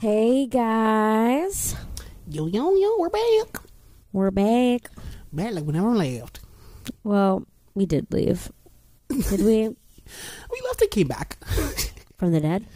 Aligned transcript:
Hey 0.00 0.46
guys, 0.46 1.76
Yo, 2.26 2.46
yo, 2.46 2.74
yo, 2.74 2.96
we're 2.98 3.10
back. 3.10 3.58
we're 4.12 4.30
back. 4.30 4.90
Back 5.32 5.52
like 5.52 5.64
we 5.64 5.72
never 5.74 5.94
left. 5.94 6.40
Well, 7.04 7.44
we 7.74 7.84
did 7.86 8.06
leave. 8.12 8.50
Did 9.08 9.42
we? 9.44 9.68
We 10.50 10.60
left 10.66 10.82
and 10.82 10.90
came 10.90 11.06
back. 11.06 11.38
From 12.18 12.32
the 12.32 12.40
dead? 12.40 12.66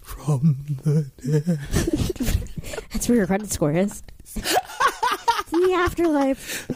From 0.00 0.56
the 0.82 1.08
dead. 1.22 1.60
That's 2.92 3.08
where 3.08 3.18
your 3.18 3.28
credit 3.28 3.52
score 3.52 3.70
is. 3.72 4.02
in 4.34 4.42
the 5.60 5.74
afterlife. 5.74 6.66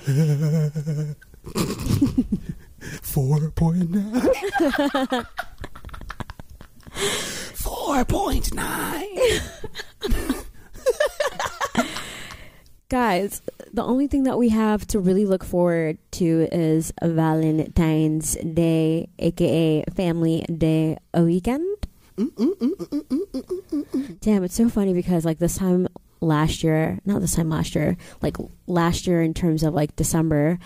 4.9. 3.02 5.26
4.9. 7.86 10.44
Guys, 12.88 13.42
the 13.72 13.84
only 13.84 14.08
thing 14.08 14.24
that 14.24 14.36
we 14.36 14.48
have 14.48 14.84
to 14.88 14.98
really 14.98 15.24
look 15.24 15.44
forward 15.44 15.96
to 16.10 16.48
is 16.50 16.92
Valentine's 17.00 18.34
Day, 18.38 19.08
aka 19.20 19.84
Family 19.94 20.44
Day 20.52 20.98
weekend. 21.14 21.86
Damn, 24.20 24.42
it's 24.42 24.56
so 24.56 24.68
funny 24.68 24.92
because 24.92 25.24
like 25.24 25.38
this 25.38 25.56
time 25.56 25.86
last 26.20 26.64
year, 26.64 26.98
not 27.04 27.20
this 27.20 27.36
time 27.36 27.50
last 27.50 27.76
year, 27.76 27.96
like 28.20 28.36
last 28.66 29.06
year 29.06 29.22
in 29.22 29.32
terms 29.32 29.62
of 29.62 29.74
like 29.74 29.94
December 29.94 30.58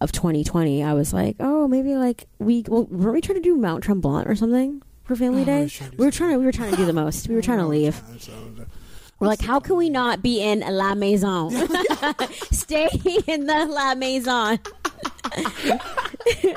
of 0.00 0.10
2020, 0.10 0.82
I 0.82 0.94
was 0.94 1.12
like, 1.12 1.36
oh, 1.38 1.68
maybe 1.68 1.96
like 1.96 2.28
we 2.38 2.64
well, 2.66 2.86
weren't 2.86 3.12
we 3.12 3.20
trying 3.20 3.36
to 3.36 3.42
do 3.42 3.56
Mount 3.56 3.84
Tremblant 3.84 4.26
or 4.26 4.34
something 4.34 4.80
for 5.06 5.16
Family 5.16 5.42
Oh, 5.42 5.44
Day? 5.44 5.62
we 5.62 5.68
should 5.68 5.90
do 5.92 5.96
We 5.98 6.04
were 6.06 6.12
trying 6.12 6.32
to 6.32 6.38
we 6.38 6.44
were 6.44 6.52
trying 6.52 6.70
to 6.72 6.76
do 6.76 6.84
the 6.84 6.92
most. 6.92 7.28
We 7.28 7.34
were 7.34 7.42
trying 7.42 7.58
to 7.58 7.66
leave. 7.66 8.00
We're 9.18 9.28
like, 9.28 9.40
how 9.40 9.60
can 9.60 9.76
we 9.76 9.88
not 9.88 10.20
be 10.22 10.42
in 10.42 10.60
La 10.60 10.94
Maison? 10.94 11.50
Stay 12.50 12.88
in 13.26 13.46
the 13.46 13.66
La 13.66 13.94
Maison. 13.94 14.58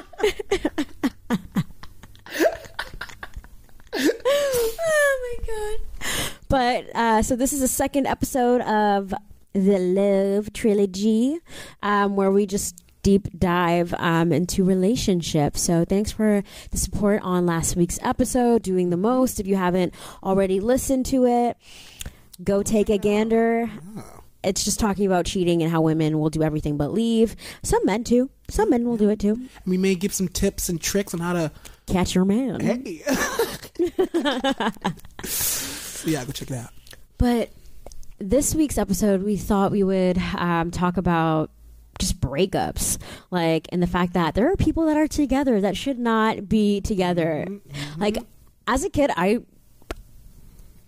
oh 3.95 5.37
my 5.39 5.45
god! 5.47 6.09
But 6.47 6.95
uh, 6.95 7.21
so 7.21 7.35
this 7.35 7.53
is 7.53 7.61
the 7.61 7.67
second 7.67 8.07
episode 8.07 8.61
of 8.61 9.13
the 9.53 9.77
Love 9.79 10.53
Trilogy, 10.53 11.39
um, 11.83 12.15
where 12.15 12.31
we 12.31 12.45
just 12.45 12.83
deep 13.03 13.27
dive 13.37 13.93
um, 13.97 14.31
into 14.31 14.63
relationships. 14.63 15.61
So 15.61 15.85
thanks 15.85 16.11
for 16.11 16.43
the 16.71 16.77
support 16.77 17.21
on 17.23 17.45
last 17.45 17.75
week's 17.75 17.99
episode, 18.01 18.63
doing 18.63 18.89
the 18.89 18.97
most. 18.97 19.39
If 19.39 19.47
you 19.47 19.55
haven't 19.55 19.93
already 20.23 20.59
listened 20.59 21.05
to 21.07 21.25
it, 21.25 21.57
go 22.43 22.63
take 22.63 22.89
a 22.89 22.97
gander. 22.97 23.69
It's 24.43 24.63
just 24.63 24.79
talking 24.79 25.05
about 25.05 25.25
cheating 25.25 25.61
and 25.61 25.71
how 25.71 25.81
women 25.81 26.19
will 26.19 26.29
do 26.29 26.41
everything 26.43 26.77
but 26.77 26.93
leave. 26.93 27.35
Some 27.61 27.85
men 27.85 28.03
too. 28.03 28.29
Some 28.49 28.69
men 28.69 28.87
will 28.87 28.97
do 28.97 29.09
it 29.09 29.19
too. 29.19 29.37
We 29.65 29.77
may 29.77 29.95
give 29.95 30.13
some 30.13 30.29
tips 30.29 30.69
and 30.69 30.79
tricks 30.81 31.13
on 31.13 31.19
how 31.19 31.33
to. 31.33 31.51
Catch 31.87 32.15
your 32.15 32.25
man. 32.25 32.59
Hey. 32.59 33.01
yeah, 36.05 36.23
go 36.23 36.31
check 36.31 36.51
it 36.51 36.57
out. 36.57 36.69
But 37.17 37.49
this 38.19 38.53
week's 38.55 38.77
episode, 38.77 39.23
we 39.23 39.37
thought 39.37 39.71
we 39.71 39.83
would 39.83 40.17
um, 40.35 40.71
talk 40.71 40.97
about 40.97 41.49
just 41.99 42.19
breakups, 42.19 42.97
like, 43.29 43.67
and 43.71 43.83
the 43.83 43.87
fact 43.87 44.13
that 44.13 44.33
there 44.33 44.51
are 44.51 44.55
people 44.55 44.85
that 44.85 44.97
are 44.97 45.07
together 45.07 45.61
that 45.61 45.77
should 45.77 45.99
not 45.99 46.49
be 46.49 46.81
together. 46.81 47.45
Mm-hmm. 47.47 48.01
Like, 48.01 48.17
as 48.67 48.83
a 48.83 48.89
kid, 48.89 49.11
I. 49.15 49.39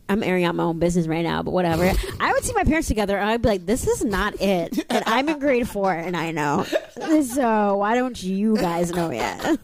I'm 0.09 0.23
airing 0.23 0.44
out 0.44 0.56
my 0.56 0.64
own 0.64 0.78
business 0.78 1.08
right 1.08 1.23
now, 1.23 1.42
but 1.42 1.52
whatever. 1.52 1.90
I 2.20 2.34
would 2.34 2.44
see 2.44 2.53
my 2.53 2.66
parents 2.66 2.90
together 2.90 3.18
and 3.18 3.30
I'd 3.30 3.42
be 3.42 3.48
like, 3.48 3.66
this 3.66 3.88
is 3.88 4.03
not 4.03 4.41
it. 4.41 4.78
And 4.90 5.06
I'm 5.08 5.30
in 5.30 5.40
grade 5.40 5.69
four 5.69 5.94
and 5.94 6.18
I 6.18 6.31
know. 6.31 6.66
So 7.24 7.78
why 7.78 7.96
don't 7.96 8.22
you 8.22 8.57
guys 8.57 8.91
know 8.91 9.09
yet? 9.09 9.41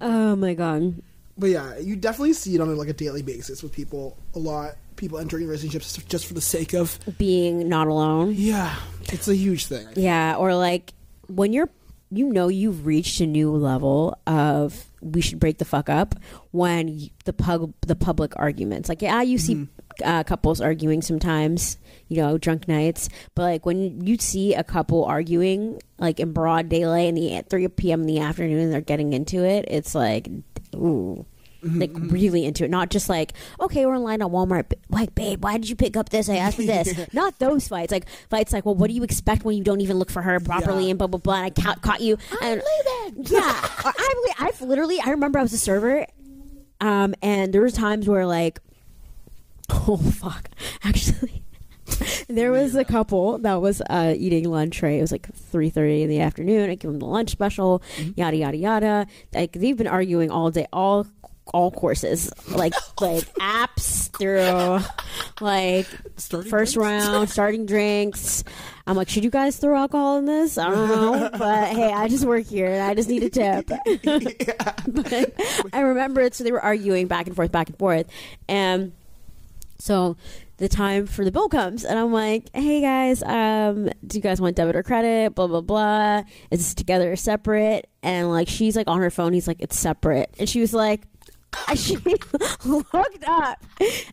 oh 0.00 0.36
my 0.36 0.54
God. 0.54 1.02
But 1.36 1.50
yeah, 1.50 1.78
you 1.78 1.96
definitely 1.96 2.32
see 2.34 2.54
it 2.54 2.60
on 2.60 2.74
like 2.76 2.88
a 2.88 2.92
daily 2.92 3.22
basis 3.22 3.62
with 3.62 3.72
people. 3.72 4.16
A 4.34 4.38
lot 4.38 4.76
people 4.96 5.18
entering 5.18 5.46
relationships 5.46 5.98
just 6.08 6.26
for 6.26 6.34
the 6.34 6.40
sake 6.40 6.72
of. 6.74 6.98
Being 7.18 7.68
not 7.68 7.88
alone. 7.88 8.34
Yeah, 8.36 8.76
it's 9.04 9.28
a 9.28 9.34
huge 9.34 9.66
thing. 9.66 9.88
Yeah, 9.96 10.36
or 10.36 10.54
like 10.54 10.94
when 11.26 11.52
you're 11.52 11.70
you 12.10 12.28
know 12.28 12.48
you've 12.48 12.86
reached 12.86 13.20
a 13.20 13.26
new 13.26 13.50
level 13.50 14.18
of 14.26 14.84
we 15.00 15.20
should 15.20 15.40
break 15.40 15.58
the 15.58 15.64
fuck 15.64 15.88
up 15.88 16.14
when 16.52 17.10
the 17.24 17.32
pub 17.32 17.72
the 17.82 17.96
public 17.96 18.32
arguments 18.36 18.88
like 18.88 19.02
yeah 19.02 19.20
you 19.20 19.38
see 19.38 19.66
uh, 20.04 20.22
couples 20.22 20.60
arguing 20.60 21.02
sometimes 21.02 21.78
you 22.08 22.16
know 22.16 22.38
drunk 22.38 22.68
nights 22.68 23.08
but 23.34 23.42
like 23.42 23.66
when 23.66 24.00
you 24.04 24.16
see 24.18 24.54
a 24.54 24.64
couple 24.64 25.04
arguing 25.04 25.80
like 25.98 26.20
in 26.20 26.32
broad 26.32 26.68
daylight 26.68 27.08
in 27.08 27.14
the 27.14 27.34
at 27.34 27.48
3 27.48 27.68
p.m 27.68 28.02
in 28.02 28.06
the 28.06 28.20
afternoon 28.20 28.60
and 28.60 28.72
they're 28.72 28.80
getting 28.80 29.12
into 29.12 29.44
it 29.44 29.64
it's 29.68 29.94
like 29.94 30.28
ooh. 30.74 31.26
Like 31.66 31.92
really 31.94 32.44
into 32.44 32.62
it. 32.64 32.70
Not 32.70 32.90
just 32.90 33.08
like 33.08 33.32
okay 33.58 33.86
we're 33.86 33.94
in 33.94 34.02
line 34.02 34.20
at 34.20 34.28
walmart 34.28 34.68
b- 34.68 34.76
like 34.90 35.14
babe 35.14 35.42
why 35.42 35.56
did 35.56 35.70
you 35.70 35.76
pick 35.76 35.96
up 35.96 36.10
this? 36.10 36.28
I 36.28 36.36
asked 36.36 36.56
for 36.56 36.62
this. 36.62 36.92
Not 37.14 37.38
those 37.38 37.68
fights. 37.68 37.90
Like 37.90 38.06
fights 38.28 38.52
like 38.52 38.66
well 38.66 38.74
what 38.74 38.88
do 38.88 38.94
you 38.94 39.02
expect 39.02 39.44
when 39.46 39.56
you 39.56 39.64
don't 39.64 39.80
even 39.80 39.98
look 39.98 40.10
for 40.10 40.20
her 40.20 40.38
properly 40.40 40.84
Yeah. 40.84 40.90
and 40.90 40.98
blah 40.98 41.06
blah 41.06 41.18
blah 41.20 41.36
and 41.36 41.44
i 41.46 41.50
ca- 41.62 41.76
caught 41.76 42.02
you? 42.02 42.18
And 42.42 42.60
yeah. 43.16 43.40
Or 43.82 43.92
I, 43.96 44.24
i've 44.40 44.60
literally 44.60 45.00
i 45.00 45.08
remember 45.08 45.38
i 45.38 45.42
was 45.42 45.54
a 45.54 45.58
server 45.58 46.04
um 46.82 47.14
and 47.22 47.50
there 47.54 47.62
was 47.62 47.72
times 47.72 48.06
where 48.06 48.26
like 48.26 48.60
oh 49.70 49.96
fuck. 49.96 50.50
Actually 50.82 51.43
there 52.28 52.50
was 52.52 52.74
a 52.74 52.84
couple 52.84 53.38
that 53.38 53.60
was 53.60 53.80
uh, 53.88 54.14
eating 54.16 54.48
lunch 54.50 54.82
right? 54.82 54.98
It 54.98 55.00
was 55.00 55.12
like 55.12 55.28
3.30 55.52 56.02
in 56.02 56.08
the 56.08 56.20
afternoon. 56.20 56.70
I 56.70 56.74
give 56.74 56.90
them 56.90 56.98
the 57.00 57.06
lunch 57.06 57.30
special 57.30 57.82
yada 58.16 58.36
yada 58.36 58.56
yada. 58.56 59.06
Like 59.32 59.52
they've 59.52 59.76
been 59.76 59.86
arguing 59.86 60.30
all 60.30 60.50
day 60.50 60.66
all 60.72 61.06
all 61.52 61.70
courses. 61.70 62.30
Like 62.50 62.72
like 63.00 63.24
apps 63.34 64.10
through 64.16 64.80
like 65.40 65.86
Starting 66.16 66.50
first 66.50 66.74
drinks? 66.74 67.06
round 67.06 67.30
starting 67.30 67.66
drinks. 67.66 68.44
I'm 68.86 68.96
like 68.96 69.08
should 69.08 69.24
you 69.24 69.30
guys 69.30 69.56
throw 69.56 69.76
alcohol 69.76 70.18
in 70.18 70.24
this? 70.26 70.56
I 70.58 70.70
don't 70.70 70.88
know 70.88 71.30
but 71.38 71.68
hey 71.68 71.92
i 71.92 72.06
just 72.08 72.24
work 72.26 72.44
here 72.46 72.66
and 72.66 72.82
i 72.82 72.94
just 72.94 73.08
need 73.08 73.22
a 73.22 73.30
tip. 73.30 73.66
But 73.66 75.34
i 75.72 75.80
remember 75.80 76.20
it 76.20 76.34
so 76.34 76.44
they 76.44 76.52
were 76.52 76.62
arguing 76.62 77.06
back 77.06 77.26
and 77.26 77.36
forth 77.36 77.52
back 77.52 77.68
and 77.68 77.78
forth. 77.78 78.06
And 78.48 78.92
so 79.78 80.16
the 80.56 80.68
time 80.68 81.06
for 81.06 81.24
the 81.24 81.32
bill 81.32 81.48
comes, 81.48 81.84
and 81.84 81.98
I'm 81.98 82.12
like, 82.12 82.48
"Hey 82.54 82.80
guys, 82.80 83.22
um, 83.22 83.90
do 84.06 84.18
you 84.18 84.22
guys 84.22 84.40
want 84.40 84.56
debit 84.56 84.76
or 84.76 84.82
credit? 84.82 85.34
Blah 85.34 85.46
blah 85.48 85.60
blah. 85.60 86.22
Is 86.50 86.60
this 86.60 86.74
together 86.74 87.12
or 87.12 87.16
separate?" 87.16 87.88
And 88.02 88.30
like, 88.30 88.48
she's 88.48 88.76
like 88.76 88.88
on 88.88 89.00
her 89.00 89.10
phone. 89.10 89.32
He's 89.32 89.48
like, 89.48 89.58
"It's 89.60 89.78
separate," 89.78 90.34
and 90.38 90.48
she 90.48 90.60
was 90.60 90.72
like. 90.74 91.02
She 91.76 91.96
looked 92.64 93.24
up 93.28 93.64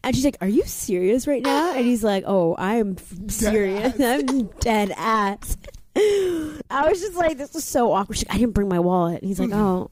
and 0.04 0.16
she's 0.16 0.24
like, 0.24 0.38
Are 0.42 0.48
you 0.48 0.64
serious 0.64 1.26
right 1.26 1.42
now? 1.42 1.74
And 1.74 1.84
he's 1.84 2.04
like, 2.04 2.24
Oh, 2.28 2.56
I'm 2.56 2.98
serious. 3.30 4.00
I'm 4.00 4.46
dead 4.60 4.92
ass. 4.96 5.58
I 5.96 6.88
was 6.88 7.02
just 7.02 7.16
like, 7.16 7.40
This 7.40 7.56
is 7.56 7.64
so 7.64 7.94
awkward. 7.94 8.20
She's 8.20 8.28
like, 8.28 8.36
I 8.36 8.40
didn't 8.40 8.54
bring 8.54 8.70
my 8.70 8.80
wallet. 8.80 9.22
And 9.22 9.28
he's 9.28 9.40
like, 9.40 9.50
Oh, 9.54 9.90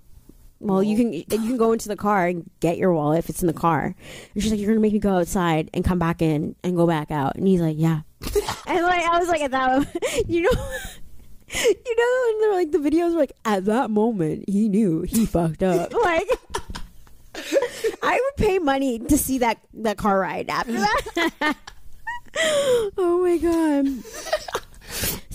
well, 0.59 0.83
you 0.83 0.97
can 0.97 1.13
you 1.13 1.25
can 1.25 1.57
go 1.57 1.71
into 1.71 1.87
the 1.87 1.95
car 1.95 2.27
and 2.27 2.49
get 2.59 2.77
your 2.77 2.93
wallet 2.93 3.19
if 3.19 3.29
it's 3.29 3.41
in 3.41 3.47
the 3.47 3.53
car. 3.53 3.95
And 4.33 4.43
she's 4.43 4.51
like, 4.51 4.59
"You're 4.59 4.69
gonna 4.69 4.81
make 4.81 4.93
me 4.93 4.99
go 4.99 5.17
outside 5.17 5.69
and 5.73 5.85
come 5.85 5.99
back 5.99 6.21
in 6.21 6.55
and 6.63 6.75
go 6.75 6.85
back 6.85 7.11
out." 7.11 7.35
And 7.35 7.47
he's 7.47 7.61
like, 7.61 7.77
"Yeah." 7.77 8.01
and 8.67 8.83
like 8.83 9.03
I 9.03 9.17
was 9.19 9.29
like, 9.29 9.41
at 9.41 9.51
that, 9.51 9.71
moment, 9.71 9.97
you 10.27 10.41
know, 10.41 10.51
you 11.53 11.95
know, 11.97 12.29
and 12.29 12.43
they're 12.43 12.53
like 12.53 12.71
the 12.71 12.77
videos 12.77 13.13
were 13.13 13.19
like 13.19 13.31
at 13.45 13.65
that 13.65 13.89
moment 13.89 14.45
he 14.47 14.67
knew 14.67 15.03
he 15.03 15.25
fucked 15.25 15.63
up. 15.63 15.93
Like 15.93 16.29
I 18.03 18.19
would 18.21 18.35
pay 18.45 18.59
money 18.59 18.99
to 18.99 19.17
see 19.17 19.37
that 19.37 19.59
that 19.75 19.97
car 19.97 20.19
ride 20.19 20.49
after 20.49 20.73
that. 20.73 21.55
oh 22.97 23.21
my 23.23 23.37
god. 23.37 24.03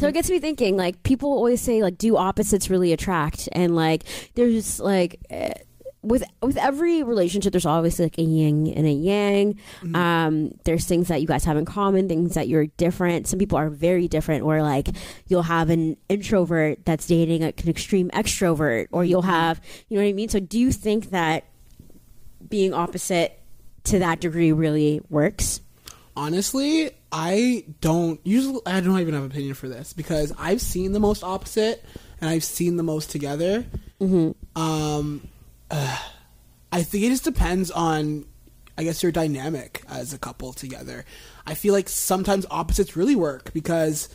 So 0.05 0.09
it 0.09 0.13
gets 0.13 0.29
me 0.31 0.39
thinking. 0.39 0.77
Like 0.77 1.03
people 1.03 1.31
always 1.31 1.61
say, 1.61 1.83
like, 1.83 1.97
do 1.99 2.17
opposites 2.17 2.69
really 2.69 2.93
attract? 2.93 3.49
And 3.53 3.75
like, 3.75 4.05
there's 4.35 4.79
like. 4.81 5.21
eh, 5.31 5.55
with 6.03 6.23
with 6.43 6.59
every 6.59 7.03
relationship, 7.03 7.53
there's 7.53 7.65
always 7.65 7.99
like 7.99 8.19
a 8.19 8.23
yin 8.23 8.67
and 8.67 8.87
a 8.87 8.93
yang. 8.93 9.59
Um, 9.95 10.51
there's 10.65 10.85
things 10.85 11.09
that 11.09 11.23
you 11.23 11.27
guys 11.27 11.47
have 11.47 11.57
in 11.57 11.65
common, 11.65 12.09
things 12.09 12.35
that 12.35 12.47
you're 12.47 12.67
different. 12.77 13.27
Some 13.27 13.39
people 13.39 13.57
are 13.57 13.71
very 13.71 14.07
different. 14.07 14.45
Where 14.45 14.63
like 14.63 14.89
you'll 15.29 15.45
have 15.45 15.71
an 15.71 15.97
introvert 16.11 16.85
that's 16.85 17.07
dating 17.07 17.41
like, 17.41 17.63
an 17.63 17.71
extreme 17.71 18.11
extrovert, 18.11 18.89
or 18.93 19.03
you'll 19.03 19.23
have 19.23 19.63
you 19.89 19.97
know 19.97 20.03
what 20.05 20.11
I 20.11 20.13
mean. 20.13 20.29
So 20.29 20.41
do 20.41 20.59
you 20.59 20.73
think 20.73 21.09
that 21.09 21.45
being 22.51 22.75
opposite 22.75 23.41
to 23.85 23.99
that 24.01 24.21
degree 24.21 24.53
really 24.53 25.01
works? 25.09 25.63
Honestly, 26.17 26.91
I 27.11 27.65
don't 27.81 28.21
usually. 28.25 28.61
I 28.67 28.81
don't 28.81 29.01
even 29.01 29.15
have 29.15 29.25
an 29.25 29.31
opinion 29.31 29.55
for 29.55 29.69
this 29.69 29.93
because 29.93 30.33
I've 30.39 30.61
seen 30.61 30.93
the 30.93 31.01
most 31.01 31.25
opposite 31.25 31.85
and 32.21 32.31
I've 32.31 32.45
seen 32.45 32.77
the 32.77 32.83
most 32.83 33.11
together. 33.11 33.67
Mm-hmm. 34.01 34.61
Um, 34.61 35.29
uh, 35.71 35.99
I 36.73 36.83
think 36.83 37.05
it 37.05 37.11
just 37.11 37.25
depends 37.25 37.71
on, 37.71 38.25
I 38.77 38.83
guess, 38.83 39.03
your 39.03 39.13
dynamic 39.13 39.85
as 39.89 40.13
a 40.13 40.19
couple 40.19 40.53
together. 40.53 41.05
I 41.47 41.55
feel 41.55 41.73
like 41.73 41.89
sometimes 41.89 42.47
opposites 42.51 42.97
really 42.97 43.15
work 43.15 43.53
because, 43.53 44.09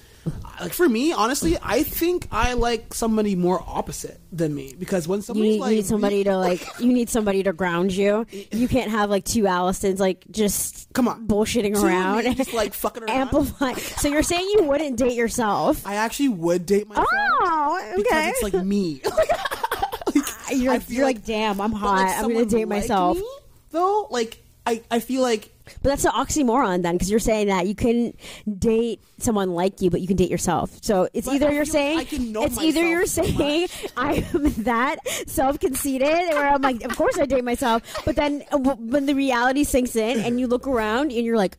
like 0.59 0.73
for 0.73 0.87
me, 0.87 1.13
honestly, 1.13 1.57
I 1.61 1.83
think 1.83 2.27
I 2.31 2.53
like 2.53 2.93
somebody 2.93 3.35
more 3.35 3.63
opposite 3.65 4.19
than 4.31 4.53
me 4.53 4.75
because 4.77 5.07
when 5.07 5.21
You 5.33 5.57
like 5.59 5.69
you 5.71 5.75
need 5.77 5.85
somebody 5.85 6.23
to 6.25 6.37
like. 6.37 6.65
You 6.79 6.93
need 6.93 7.09
somebody 7.09 7.43
to 7.43 7.53
ground 7.53 7.91
you. 7.91 8.25
You 8.51 8.67
can't 8.67 8.89
have 8.91 9.09
like 9.09 9.25
two 9.25 9.43
Allisons 9.43 9.99
like 9.99 10.23
just 10.31 10.91
Come 10.93 11.07
on. 11.07 11.27
bullshitting 11.27 11.75
Two 11.75 11.85
around, 11.85 12.35
just, 12.37 12.53
like, 12.53 12.73
fucking 12.73 13.03
around. 13.03 13.17
amplify. 13.17 13.73
So 13.73 14.07
you're 14.07 14.23
saying 14.23 14.47
you 14.53 14.63
wouldn't 14.63 14.97
date 14.97 15.13
yourself? 15.15 15.85
I 15.85 15.95
actually 15.95 16.29
would 16.29 16.65
date 16.65 16.87
myself 16.87 17.07
Oh, 17.11 17.93
because 17.97 18.27
it's 18.27 18.43
like 18.53 18.65
me. 18.65 19.01
you're 20.51 20.71
like, 20.73 20.89
you're 20.89 21.05
like- 21.05 21.17
like, 21.17 21.25
damn, 21.25 21.61
I'm 21.61 21.71
hot. 21.71 22.15
I'm 22.17 22.31
gonna 22.33 22.45
date 22.45 22.67
myself. 22.67 23.17
me, 23.17 23.27
though, 23.71 24.07
like 24.09 24.37
I, 24.65 24.81
I 24.91 24.99
feel 24.99 25.21
like 25.21 25.51
But 25.81 25.89
that's 25.89 26.05
an 26.05 26.11
oxymoron 26.11 26.83
then, 26.83 26.95
because 26.95 27.09
you're 27.09 27.19
saying 27.19 27.47
that 27.47 27.67
you 27.67 27.75
couldn't 27.75 28.19
date 28.57 29.01
someone 29.17 29.51
like 29.51 29.81
you, 29.81 29.89
but 29.89 30.01
you 30.01 30.07
can 30.07 30.17
date 30.17 30.31
yourself. 30.31 30.77
So 30.81 31.07
it's 31.13 31.27
But 31.27 31.35
either 31.35 31.51
you're 31.51 31.65
saying 31.65 32.05
can 32.05 32.35
it's 32.35 32.57
either 32.59 32.85
you're 32.85 32.99
myself 32.99 33.27
so 33.27 33.37
saying 33.37 33.67
I 33.97 34.25
am 34.33 34.51
that 34.63 34.97
self 35.27 35.59
conceited, 35.59 36.33
or 36.33 36.43
I'm 36.43 36.61
like, 36.61 36.83
of 36.83 36.95
course 36.95 37.17
I 37.17 37.25
date 37.25 37.43
myself, 37.43 37.83
but 38.05 38.15
then 38.15 38.43
uh, 38.51 38.57
when 38.57 39.05
the 39.05 39.15
reality 39.15 39.63
sinks 39.63 39.95
in 39.95 40.19
and 40.19 40.39
you 40.39 40.47
look 40.47 40.67
around 40.67 41.11
and 41.11 41.25
you're 41.25 41.37
like, 41.37 41.57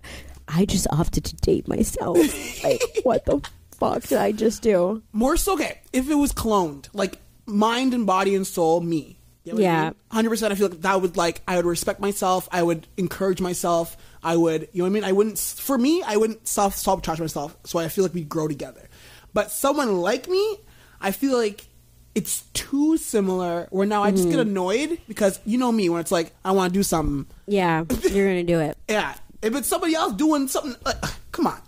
I 0.49 0.65
just 0.65 0.87
opted 0.91 1.25
to 1.27 1.37
date 1.37 1.69
myself. 1.69 2.17
like, 2.65 2.83
what 3.03 3.25
the 3.25 3.41
fuck 3.73 4.03
did 4.03 4.19
I 4.19 4.33
just 4.33 4.63
do? 4.63 5.03
more 5.13 5.37
so 5.37 5.55
okay 5.55 5.81
if 5.93 6.11
it 6.11 6.15
was 6.15 6.33
cloned 6.33 6.89
like 6.93 7.19
mind 7.47 7.95
and 7.95 8.07
body 8.07 8.35
and 8.35 8.47
soul 8.47 8.81
me 8.81 9.19
You 9.51 9.57
know 9.57 9.61
I 9.61 9.63
Yeah. 9.65 9.91
mean? 10.23 10.31
100% 10.31 10.51
i 10.51 10.55
feel 10.55 10.69
like 10.69 10.81
that 10.83 11.01
would 11.03 11.17
like 11.17 11.43
i 11.49 11.57
would 11.57 11.65
respect 11.67 12.01
myself 12.01 12.49
i 12.53 12.63
would 12.63 12.87
encourage 12.97 13.41
myself 13.41 13.97
i 14.23 14.37
would 14.37 14.69
you 14.73 14.79
know 14.79 14.85
what 14.85 14.91
i 14.91 14.93
mean 14.93 15.05
i 15.05 15.13
wouldn't 15.13 15.39
for 15.39 15.77
me 15.79 16.03
i 16.07 16.17
wouldn't 16.17 16.47
self 16.49 16.75
sabotage 16.77 17.19
myself 17.21 17.57
so 17.65 17.79
i 17.79 17.89
feel 17.89 18.05
like 18.05 18.15
we'd 18.15 18.29
grow 18.29 18.47
together 18.49 18.89
but 19.35 19.51
someone 19.51 19.99
like 20.01 20.29
me 20.29 20.59
i 21.01 21.11
feel 21.11 21.37
like 21.37 21.67
it's 22.15 22.43
too 22.55 22.97
similar 22.97 23.67
where 23.71 23.87
now 23.87 24.03
i 24.03 24.11
just 24.11 24.25
Mm-hmm. 24.29 24.31
get 24.39 24.47
annoyed 24.47 24.99
because 25.09 25.39
you 25.45 25.59
know 25.59 25.71
me 25.73 25.89
when 25.89 26.01
it's 26.01 26.11
like 26.13 26.33
i 26.45 26.51
want 26.53 26.73
to 26.73 26.79
do 26.79 26.83
something 26.83 27.27
Yeah, 27.47 27.85
you're 28.11 28.27
gonna 28.29 28.43
do 28.45 28.61
it. 28.61 28.77
yeah 28.89 29.15
if 29.43 29.55
it's 29.55 29.69
somebody 29.69 29.95
else 29.95 30.13
doing 30.15 30.49
something 30.49 30.75
like, 30.85 30.97
come 31.33 31.47
on 31.47 31.61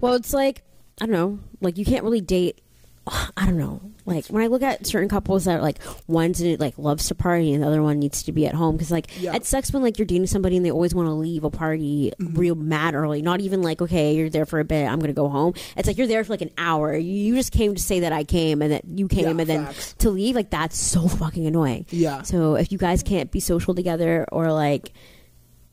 Well, 0.00 0.14
it's 0.14 0.32
like 0.32 0.62
I 1.00 1.06
don't 1.06 1.12
know, 1.12 1.38
like 1.60 1.78
you 1.78 1.84
can't 1.84 2.02
really 2.02 2.20
date. 2.20 2.60
I 3.36 3.46
don't 3.46 3.58
know. 3.58 3.80
Like 4.06 4.26
when 4.28 4.42
I 4.42 4.46
look 4.46 4.62
at 4.62 4.86
certain 4.86 5.08
couples 5.10 5.44
that 5.44 5.58
are 5.58 5.62
like 5.62 5.78
one's 6.06 6.40
like 6.42 6.78
loves 6.78 7.08
to 7.08 7.14
party 7.14 7.52
and 7.52 7.62
the 7.62 7.66
other 7.66 7.82
one 7.82 7.98
needs 7.98 8.22
to 8.22 8.32
be 8.32 8.46
at 8.46 8.54
home 8.54 8.74
because 8.74 8.90
like 8.90 9.08
Yeah. 9.20 9.34
it 9.34 9.44
sucks 9.44 9.70
when 9.70 9.82
like 9.82 9.98
you're 9.98 10.06
dating 10.06 10.28
somebody 10.28 10.56
and 10.56 10.64
they 10.64 10.70
always 10.70 10.94
want 10.94 11.08
to 11.08 11.12
leave 11.12 11.44
a 11.44 11.50
party 11.50 12.12
Mm-hmm. 12.18 12.34
real 12.38 12.54
mad 12.54 12.94
early. 12.94 13.20
Not 13.20 13.40
even 13.40 13.60
like 13.60 13.82
okay, 13.82 14.14
you're 14.14 14.30
there 14.30 14.46
for 14.46 14.60
a 14.60 14.64
bit, 14.64 14.86
I'm 14.88 14.98
gonna 14.98 15.12
go 15.12 15.28
home. 15.28 15.52
It's 15.76 15.86
like 15.86 15.98
you're 15.98 16.06
there 16.06 16.24
for 16.24 16.32
like 16.32 16.40
an 16.40 16.52
hour. 16.56 16.96
You 16.96 17.34
just 17.34 17.52
came 17.52 17.74
to 17.74 17.82
say 17.82 18.00
that 18.00 18.12
I 18.14 18.24
came 18.24 18.62
and 18.62 18.72
that 18.72 18.84
you 18.86 19.08
came 19.08 19.24
Yeah, 19.24 19.30
and 19.30 19.40
then 19.40 19.66
facts. 19.66 19.92
to 19.98 20.08
leave. 20.10 20.34
Like 20.34 20.48
that's 20.50 20.78
so 20.78 21.06
fucking 21.06 21.46
annoying. 21.46 21.84
Yeah. 21.90 22.22
So 22.22 22.54
if 22.54 22.72
you 22.72 22.78
guys 22.78 23.02
can't 23.02 23.30
be 23.30 23.40
social 23.40 23.74
together 23.74 24.26
or 24.32 24.52
like 24.52 24.92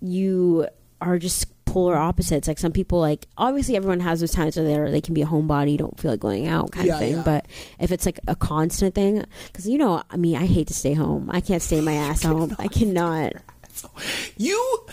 you 0.01 0.67
are 1.01 1.17
just 1.17 1.47
polar 1.65 1.95
opposites. 1.95 2.47
Like 2.47 2.57
some 2.59 2.71
people, 2.71 2.99
like 2.99 3.25
obviously 3.37 3.75
everyone 3.75 3.99
has 4.01 4.19
those 4.21 4.31
times 4.31 4.55
where 4.55 4.65
they're, 4.65 4.91
they 4.91 5.01
can 5.01 5.13
be 5.13 5.21
a 5.21 5.25
homebody, 5.25 5.77
don't 5.77 5.99
feel 5.99 6.11
like 6.11 6.19
going 6.19 6.47
out 6.47 6.71
kind 6.71 6.87
Yeah, 6.87 6.93
of 6.93 6.99
thing. 6.99 7.13
yeah. 7.15 7.23
But 7.23 7.47
if 7.79 7.91
it's 7.91 8.05
like 8.05 8.19
a 8.27 8.35
constant 8.35 8.95
thing, 8.95 9.23
because 9.47 9.67
you 9.67 9.77
know, 9.77 10.03
I 10.09 10.17
mean, 10.17 10.35
I 10.35 10.45
hate 10.45 10.67
to 10.67 10.73
stay 10.73 10.93
home. 10.93 11.29
I 11.31 11.41
can't 11.41 11.61
stay 11.61 11.81
my 11.81 11.93
ass 11.95 12.23
home. 12.23 12.55
I 12.59 12.67
cannot. 12.67 13.33
you 14.37 14.85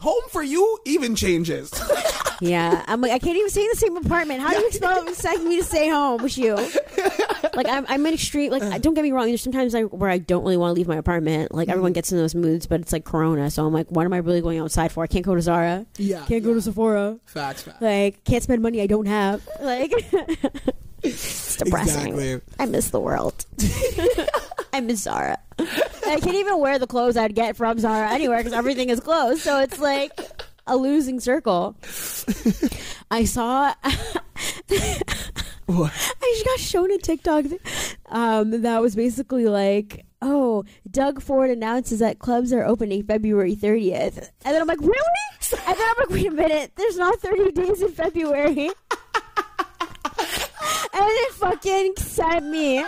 home 0.00 0.22
for 0.30 0.42
you 0.42 0.78
even 0.84 1.14
changes 1.14 1.70
Yeah, 2.40 2.84
I'm 2.86 3.00
like 3.00 3.10
I 3.10 3.18
can't 3.18 3.36
even 3.36 3.50
stay 3.50 3.62
in 3.62 3.68
the 3.68 3.76
same 3.76 3.96
apartment. 3.96 4.40
How 4.40 4.50
do 4.50 4.60
you 4.60 4.68
expect, 4.68 5.42
me 5.42 5.56
to 5.58 5.64
stay 5.64 5.88
home 5.88 6.22
with 6.22 6.38
you? 6.38 6.54
Like 7.54 7.66
I'm, 7.68 7.84
I'm 7.88 8.06
in 8.06 8.14
extreme. 8.14 8.52
Like 8.52 8.80
don't 8.80 8.94
get 8.94 9.02
me 9.02 9.10
wrong. 9.10 9.26
There's 9.26 9.42
sometimes 9.42 9.74
I, 9.74 9.82
where 9.82 10.08
I 10.08 10.18
don't 10.18 10.42
really 10.44 10.56
want 10.56 10.70
to 10.70 10.74
leave 10.74 10.86
my 10.86 10.96
apartment. 10.96 11.52
Like 11.52 11.66
Mm-hmm. 11.66 11.72
everyone 11.72 11.92
gets 11.92 12.12
in 12.12 12.18
those 12.18 12.34
moods, 12.36 12.66
but 12.66 12.80
it's 12.80 12.92
like 12.92 13.04
Corona, 13.04 13.50
so 13.50 13.66
I'm 13.66 13.72
like, 13.72 13.90
what 13.90 14.04
am 14.06 14.12
I 14.12 14.18
really 14.18 14.40
going 14.40 14.58
outside 14.60 14.92
for? 14.92 15.02
I 15.02 15.08
can't 15.08 15.24
go 15.24 15.34
to 15.34 15.42
Zara. 15.42 15.84
Yeah, 15.96 16.24
can't 16.26 16.44
go 16.44 16.50
yeah. 16.50 16.54
to 16.54 16.62
Sephora. 16.62 17.18
facts 17.26 17.62
facts 17.62 17.82
Like 17.82 18.22
can't 18.24 18.42
spend 18.42 18.62
money 18.62 18.80
I 18.80 18.86
don't 18.86 19.06
have. 19.06 19.46
Like 19.60 19.92
it's 21.02 21.56
depressing. 21.56 22.14
Exactly. 22.14 22.40
I 22.60 22.66
miss 22.66 22.90
the 22.90 23.00
world. 23.00 23.44
I 24.72 24.80
miss 24.80 25.02
Zara. 25.02 25.38
I 25.58 26.18
can't 26.20 26.36
even 26.36 26.58
wear 26.60 26.78
the 26.78 26.86
clothes 26.86 27.16
I'd 27.16 27.34
get 27.34 27.56
from 27.56 27.78
Zara 27.78 28.10
anywhere 28.10 28.38
because 28.38 28.52
everything 28.52 28.90
is 28.90 29.00
closed. 29.00 29.40
So 29.42 29.60
it's 29.60 29.78
like 29.78 30.12
a 30.66 30.76
losing 30.76 31.20
circle. 31.20 31.76
I 33.10 33.24
saw. 33.24 33.74
What? 35.68 35.92
I 35.94 36.32
just 36.32 36.46
got 36.46 36.60
shown 36.60 36.90
a 36.90 36.96
TikTok 36.96 37.44
um, 38.06 38.62
that 38.62 38.80
was 38.80 38.96
basically 38.96 39.44
like, 39.44 40.06
"Oh, 40.22 40.64
Doug 40.90 41.20
Ford 41.20 41.50
announces 41.50 41.98
that 41.98 42.20
clubs 42.20 42.54
are 42.54 42.64
opening 42.64 43.02
February 43.02 43.54
30th," 43.54 44.30
and 44.46 44.54
then 44.54 44.62
I'm 44.62 44.66
like, 44.66 44.80
"Really?" 44.80 44.94
And 45.66 45.76
then 45.78 45.88
I'm 45.90 45.96
like, 45.98 46.08
"Wait 46.08 46.26
a 46.26 46.30
minute, 46.30 46.72
there's 46.76 46.96
not 46.96 47.20
30 47.20 47.52
days 47.52 47.82
in 47.82 47.92
February." 47.92 48.70
and 50.18 50.94
it 50.94 51.32
fucking 51.34 51.96
sent 51.98 52.46
me. 52.46 52.86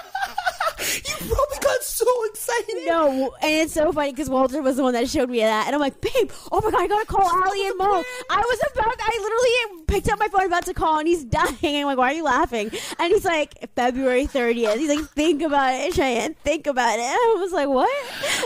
You 0.81 1.15
probably 1.19 1.59
got 1.61 1.82
so 1.82 2.06
excited. 2.27 2.87
No, 2.87 3.35
and 3.43 3.53
it's 3.53 3.75
so 3.75 3.93
funny 3.93 4.12
because 4.12 4.31
Walter 4.31 4.62
was 4.62 4.77
the 4.77 4.82
one 4.82 4.94
that 4.94 5.09
showed 5.09 5.29
me 5.31 5.41
that, 5.41 5.67
and 5.67 5.75
I'm 5.75 5.81
like, 5.81 6.00
babe, 6.00 6.31
oh 6.50 6.61
my 6.62 6.71
god, 6.71 6.81
I 6.81 6.87
gotta 6.87 7.06
call 7.06 7.23
Ali 7.47 7.67
and 7.67 7.77
Mo. 7.79 8.03
I 8.31 8.38
was 8.38 8.61
about, 8.73 8.94
I 8.99 9.19
literally 9.21 9.85
picked 9.87 10.09
up 10.11 10.19
my 10.19 10.29
phone 10.29 10.47
about 10.47 10.67
to 10.67 10.75
call, 10.75 10.99
and 10.99 11.06
he's 11.09 11.25
dying. 11.25 11.56
I'm 11.62 11.85
like, 11.87 11.99
why 11.99 12.11
are 12.12 12.15
you 12.15 12.25
laughing? 12.25 12.71
And 12.99 13.12
he's 13.12 13.25
like, 13.25 13.71
February 13.77 14.27
30th. 14.27 14.77
He's 14.79 14.88
like, 14.97 15.09
think 15.11 15.43
about 15.43 15.75
it, 15.75 15.94
Cheyenne, 15.94 16.35
think 16.44 16.67
about 16.67 16.94
it. 16.99 17.03
And 17.03 17.15
I 17.15 17.37
was 17.41 17.53
like, 17.53 17.69
what? 17.69 17.88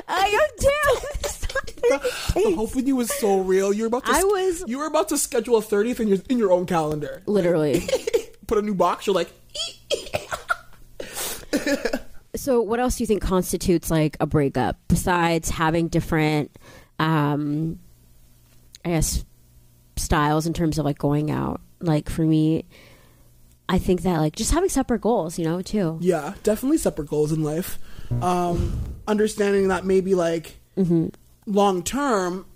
I 0.08 0.30
go, 0.30 0.38
damn. 0.60 1.10
it's 1.20 1.42
not 1.54 1.70
30 1.70 1.80
The 2.34 2.42
days." 2.48 2.54
hope 2.56 2.76
in 2.76 2.86
you 2.86 2.96
was 2.96 3.12
so 3.20 3.40
real. 3.40 3.72
You 3.72 3.82
were 3.84 3.88
about 3.88 4.06
to. 4.06 4.12
I 4.12 4.22
was- 4.24 4.64
You 4.66 4.78
were 4.78 4.86
about 4.86 5.08
to 5.10 5.18
schedule 5.18 5.56
a 5.56 5.62
thirtieth 5.62 6.00
in 6.00 6.08
your 6.08 6.18
in 6.28 6.38
your 6.38 6.50
own 6.52 6.66
calendar. 6.66 7.22
Literally. 7.26 7.86
Put 8.46 8.58
a 8.58 8.62
new 8.62 8.74
box. 8.74 9.06
You're 9.06 9.14
like, 9.14 9.30
So, 12.36 12.60
what 12.60 12.80
else 12.80 12.96
do 12.96 13.02
you 13.02 13.06
think 13.06 13.22
constitutes 13.22 13.90
like 13.90 14.16
a 14.20 14.26
breakup 14.26 14.76
besides 14.88 15.50
having 15.50 15.88
different, 15.88 16.50
um, 16.98 17.78
I 18.84 18.90
guess, 18.90 19.24
styles 19.96 20.46
in 20.46 20.52
terms 20.52 20.78
of 20.78 20.84
like 20.84 20.98
going 20.98 21.30
out? 21.30 21.60
Like 21.80 22.08
for 22.08 22.22
me, 22.22 22.64
I 23.68 23.78
think 23.78 24.02
that 24.02 24.18
like 24.18 24.36
just 24.36 24.50
having 24.52 24.68
separate 24.68 25.00
goals, 25.00 25.38
you 25.38 25.44
know, 25.44 25.62
too. 25.62 25.98
yeah, 26.00 26.34
definitely 26.42 26.78
separate 26.78 27.08
goals 27.08 27.30
in 27.32 27.42
life. 27.42 27.78
Um, 28.22 28.80
understanding 29.06 29.68
that 29.68 29.84
maybe 29.84 30.14
like 30.14 30.56
Mm-hmm. 30.76 31.08
long 31.46 31.84
term, 31.84 32.46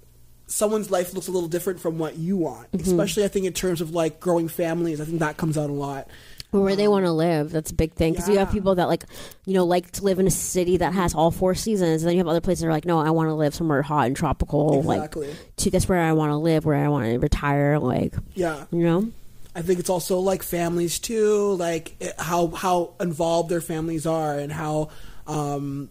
someone's 0.49 0.91
life 0.91 1.14
looks 1.14 1.29
a 1.29 1.31
little 1.31 1.49
different 1.49 1.79
from 1.79 1.99
what 1.99 2.17
you 2.17 2.37
want. 2.37 2.73
Mm-hmm. 2.73 2.83
Especially, 2.88 3.25
I 3.25 3.29
think 3.29 3.47
in 3.47 3.53
terms 3.53 3.81
of 3.81 3.93
like 3.93 4.19
growing 4.19 4.49
families. 4.49 5.00
I 5.00 5.05
think 5.05 5.21
that 5.21 5.37
comes 5.37 5.57
out 5.57 5.71
a 5.71 5.73
lot. 5.73 6.09
Where 6.50 6.76
they 6.76 6.88
want 6.88 7.05
to 7.05 7.12
live. 7.12 7.50
That's 7.50 7.73
a 7.73 7.75
big 7.75 7.93
thing 7.93 8.14
because 8.14 8.26
you 8.28 8.38
have 8.38 8.50
people 8.50 8.75
that 8.76 8.87
like, 8.88 9.05
you 9.45 9.52
know, 9.52 9.67
like 9.67 9.90
to 9.93 10.02
live 10.05 10.19
in 10.19 10.26
a 10.26 10.31
city 10.31 10.78
that 10.78 10.95
has 10.95 11.14
all 11.14 11.31
four 11.31 11.55
seasons, 11.55 12.02
and 12.02 12.09
then 12.09 12.17
you 12.17 12.21
have 12.21 12.28
other 12.28 12.40
places 12.40 12.62
that 12.62 12.69
are 12.69 12.73
like, 12.73 12.87
no, 12.87 12.99
I 12.99 13.11
want 13.11 13.28
to 13.28 13.35
live 13.35 13.55
somewhere 13.55 13.83
hot 13.83 14.07
and 14.07 14.17
tropical. 14.17 14.78
Exactly. 14.81 15.28
Like, 15.28 15.57
to, 15.57 15.71
that's 15.71 15.88
where 15.90 16.00
I 16.00 16.14
want 16.14 16.31
to 16.31 16.37
live, 16.37 16.64
where 16.64 16.76
I 16.83 16.88
want 16.88 17.05
to 17.05 17.19
retire. 17.19 17.78
Like, 17.78 18.14
Yeah. 18.35 18.64
you 18.71 18.83
know. 18.83 19.11
I 19.55 19.61
think 19.62 19.78
it's 19.78 19.90
also 19.90 20.21
like 20.21 20.43
families 20.43 20.99
too, 20.99 21.52
like 21.55 21.95
it, 22.00 22.14
how 22.19 22.47
how 22.49 22.95
involved 23.00 23.50
their 23.50 23.61
families 23.61 24.07
are 24.07 24.38
and 24.38 24.50
how 24.52 24.88
um, 25.26 25.88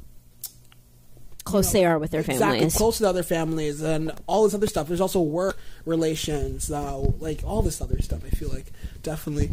Close 1.44 1.72
they 1.72 1.86
are 1.86 1.98
with 2.00 2.12
their 2.12 2.22
exactly 2.22 2.46
families. 2.46 2.76
close 2.76 2.98
to 2.98 3.08
other 3.08 3.24
families 3.24 3.82
and 3.82 4.12
all 4.26 4.44
this 4.44 4.54
other 4.54 4.68
stuff. 4.68 4.88
There's 4.88 5.00
also 5.02 5.22
work 5.22 5.58
relations, 5.86 6.70
uh, 6.72 6.98
like 7.20 7.42
all 7.46 7.62
this 7.62 7.80
other 7.82 8.02
stuff. 8.02 8.22
I 8.26 8.30
feel 8.30 8.50
like 8.50 8.72
definitely. 9.04 9.52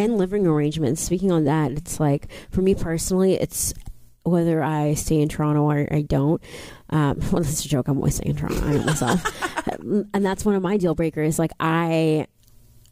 And 0.00 0.16
living 0.18 0.46
arrangements. 0.46 1.00
Speaking 1.02 1.30
on 1.32 1.44
that, 1.44 1.72
it's 1.72 2.00
like 2.00 2.28
for 2.50 2.62
me 2.62 2.74
personally, 2.74 3.34
it's 3.34 3.74
whether 4.22 4.62
I 4.62 4.94
stay 4.94 5.20
in 5.20 5.28
Toronto 5.28 5.62
or 5.62 5.86
I 5.92 6.02
don't. 6.02 6.42
Um, 6.90 7.18
well, 7.32 7.42
that's 7.42 7.64
a 7.64 7.68
joke. 7.68 7.88
I'm 7.88 7.98
always 7.98 8.16
staying 8.16 8.36
in 8.36 8.36
Toronto. 8.36 8.66
I 8.66 8.72
know 8.74 8.84
myself, 8.84 9.76
and 9.80 10.24
that's 10.24 10.44
one 10.44 10.54
of 10.54 10.62
my 10.62 10.76
deal 10.76 10.94
breakers. 10.94 11.38
Like 11.38 11.52
I, 11.60 12.26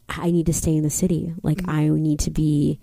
I 0.07 0.31
need 0.31 0.45
to 0.47 0.53
stay 0.53 0.75
in 0.75 0.83
the 0.83 0.89
city. 0.89 1.33
Like 1.43 1.67
I 1.67 1.87
need 1.87 2.19
to 2.21 2.31
be. 2.31 2.79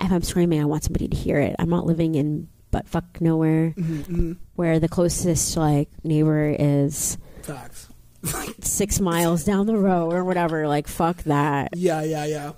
If 0.00 0.10
I'm 0.10 0.22
screaming, 0.22 0.60
I 0.60 0.64
want 0.64 0.82
somebody 0.84 1.06
to 1.08 1.16
hear 1.16 1.38
it. 1.38 1.54
I'm 1.58 1.68
not 1.68 1.86
living 1.86 2.16
in 2.16 2.48
butt 2.72 2.88
fuck 2.88 3.20
nowhere, 3.20 3.72
Mm-hmm, 3.76 4.32
where 4.56 4.80
the 4.80 4.88
closest 4.88 5.56
like 5.56 5.88
neighbor 6.02 6.54
is 6.58 7.16
Facts. 7.42 7.88
six 8.60 8.98
miles 8.98 9.44
down 9.44 9.66
the 9.66 9.76
road 9.76 10.12
or 10.12 10.24
whatever. 10.24 10.66
Like 10.66 10.88
fuck 10.88 11.18
that. 11.24 11.76
Yeah, 11.76 12.02
yeah, 12.02 12.24
yeah. 12.24 12.52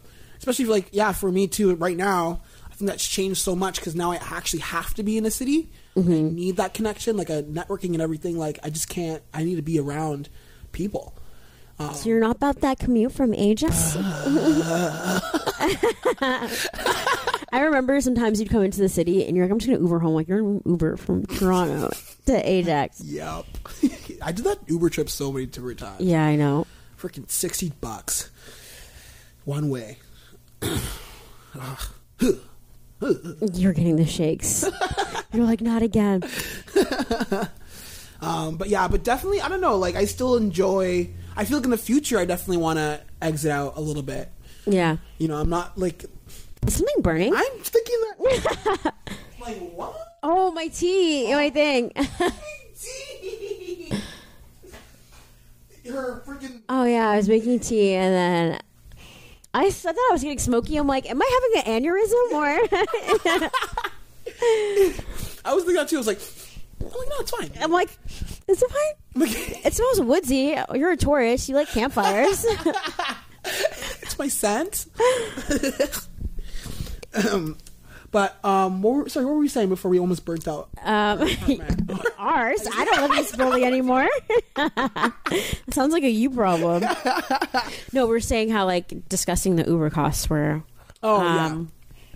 Especially 0.47 0.65
if, 0.67 0.71
like 0.71 0.89
yeah, 0.93 1.11
for 1.11 1.33
me 1.33 1.49
too. 1.49 1.75
Right 1.75 1.97
now, 1.97 2.41
I 2.71 2.75
think 2.75 2.89
that's 2.89 3.05
changed 3.05 3.41
so 3.41 3.57
much 3.57 3.81
because 3.81 3.97
now 3.97 4.13
I 4.13 4.17
actually 4.17 4.61
have 4.61 4.95
to 4.95 5.03
be 5.03 5.19
in 5.19 5.27
a 5.27 5.31
city. 5.31 5.71
I 5.97 6.01
mm-hmm. 6.01 6.37
need 6.37 6.57
that 6.59 6.73
connection, 6.73 7.17
like 7.17 7.31
a 7.31 7.43
networking 7.43 7.95
and 7.95 8.01
everything. 8.01 8.39
Like 8.39 8.61
I 8.63 8.71
just 8.71 8.89
can't. 8.89 9.25
I 9.35 9.43
need 9.43 9.57
to 9.57 9.63
be 9.63 9.81
around 9.81 10.29
people. 10.71 11.17
Um, 11.81 11.95
so 11.95 12.09
you're 12.09 12.21
not 12.21 12.37
about 12.37 12.61
that 12.61 12.79
commute 12.79 13.11
from 13.11 13.35
Ajax? 13.35 13.97
I 17.53 17.61
remember 17.61 18.01
sometimes 18.01 18.39
you'd 18.41 18.49
come 18.49 18.63
into 18.63 18.79
the 18.79 18.89
city 18.89 19.27
and 19.27 19.37
you're 19.37 19.47
like, 19.47 19.53
I'm 19.53 19.59
just 19.59 19.69
gonna 19.69 19.83
Uber 19.83 19.99
home. 19.99 20.15
Like 20.15 20.29
you're 20.29 20.39
in 20.39 20.63
Uber 20.65 20.97
from 20.97 21.27
Toronto 21.27 21.91
to 22.27 22.49
Ajax. 22.49 23.01
Yep. 23.01 23.47
I 24.23 24.31
did 24.31 24.45
that 24.45 24.59
Uber 24.69 24.91
trip 24.91 25.11
so 25.11 25.33
many 25.33 25.47
different 25.47 25.81
times. 25.81 26.03
Yeah, 26.03 26.25
I 26.25 26.37
know. 26.37 26.69
Freaking 26.97 27.29
sixty 27.29 27.73
bucks, 27.81 28.31
one 29.45 29.71
way. 29.71 29.99
You're 33.53 33.73
getting 33.73 33.97
the 33.97 34.07
shakes. 34.07 34.65
you're 35.33 35.45
like, 35.45 35.61
not 35.61 35.83
again. 35.83 36.23
Um, 38.21 38.57
but 38.57 38.69
yeah, 38.69 38.89
but 38.89 39.05
definitely, 39.05 39.41
I 39.41 39.49
don't 39.49 39.61
know. 39.61 39.77
Like, 39.77 39.95
I 39.95 40.05
still 40.07 40.37
enjoy. 40.37 41.11
I 41.37 41.45
feel 41.45 41.59
like 41.59 41.65
in 41.65 41.71
the 41.71 41.79
future, 41.79 42.19
I 42.19 42.25
definitely 42.25 42.57
want 42.59 42.79
to 42.79 43.01
exit 43.21 43.51
out 43.51 43.77
a 43.77 43.81
little 43.81 44.03
bit. 44.03 44.31
Yeah. 44.67 44.97
You 45.19 45.29
know, 45.29 45.37
I'm 45.37 45.51
not 45.51 45.77
like. 45.79 46.05
Is 46.67 46.77
something 46.77 47.03
burning? 47.03 47.35
I'm 47.35 47.59
thinking 47.59 48.01
that. 48.01 48.95
like 49.41 49.59
what? 49.73 49.97
oh, 50.23 50.51
my 50.53 50.69
tea. 50.69 51.33
My 51.35 51.51
thing. 51.51 51.93
Her 55.85 56.21
freaking. 56.27 56.63
oh, 56.69 56.85
yeah. 56.85 57.11
I 57.11 57.17
was 57.17 57.29
making 57.29 57.61
tea 57.61 57.95
and 57.95 58.15
then. 58.15 58.61
I, 59.57 59.71
thought 59.71 59.95
I 59.97 60.09
was 60.13 60.23
getting 60.23 60.39
smoky. 60.39 60.77
I'm 60.77 60.87
like, 60.87 61.09
am 61.09 61.23
I 61.23 61.51
having 61.55 61.65
an 61.65 61.83
aneurysm 61.83 62.33
or? 62.33 62.45
I 65.45 65.55
was 65.55 65.65
thinking 65.65 65.77
that 65.77 65.89
too. 65.89 65.97
I 65.97 65.99
was 65.99 66.07
like, 66.07 66.21
I'm 66.81 66.87
like, 66.89 67.09
no, 67.09 67.17
it's 67.21 67.31
fine. 67.31 67.51
I'm 67.63 67.73
like, 67.73 67.89
is 68.49 68.63
it 68.63 68.71
fine? 68.71 68.95
It 69.65 69.73
smells 69.73 70.03
woodsy. 70.03 70.55
You're 70.75 70.93
a 70.93 70.97
tourist. 70.97 71.49
You 71.49 71.55
like 71.55 71.69
campfires. 71.69 72.45
it's 74.03 74.19
my 74.19 74.29
scent. 74.29 74.85
um, 77.15 77.57
but 78.17 78.43
um, 78.47 78.81
what 78.81 78.95
were, 78.95 79.09
sorry, 79.11 79.27
what 79.27 79.33
were 79.35 79.41
we 79.41 79.49
saying 79.49 79.69
before 79.69 79.91
we 79.91 79.99
almost 79.99 80.25
burnt 80.25 80.49
out? 80.49 80.71
um, 80.83 81.19
ours. 82.19 82.67
I 82.75 82.87
don't 82.87 83.03
live 83.03 83.11
in 83.11 83.17
this 83.19 83.37
building 83.37 83.63
anymore. 83.63 84.09
sounds 85.69 85.93
like 85.93 86.03
a 86.03 86.09
you 86.09 86.31
problem. 86.31 86.83
No, 87.93 88.07
we're 88.07 88.21
saying 88.21 88.49
how 88.49 88.65
like 88.65 89.07
discussing 89.11 89.57
the 89.57 89.67
Uber 89.67 89.91
costs 89.91 90.31
were. 90.31 90.63
Oh 91.03 91.21
um, 91.21 91.71
yeah. 92.01 92.09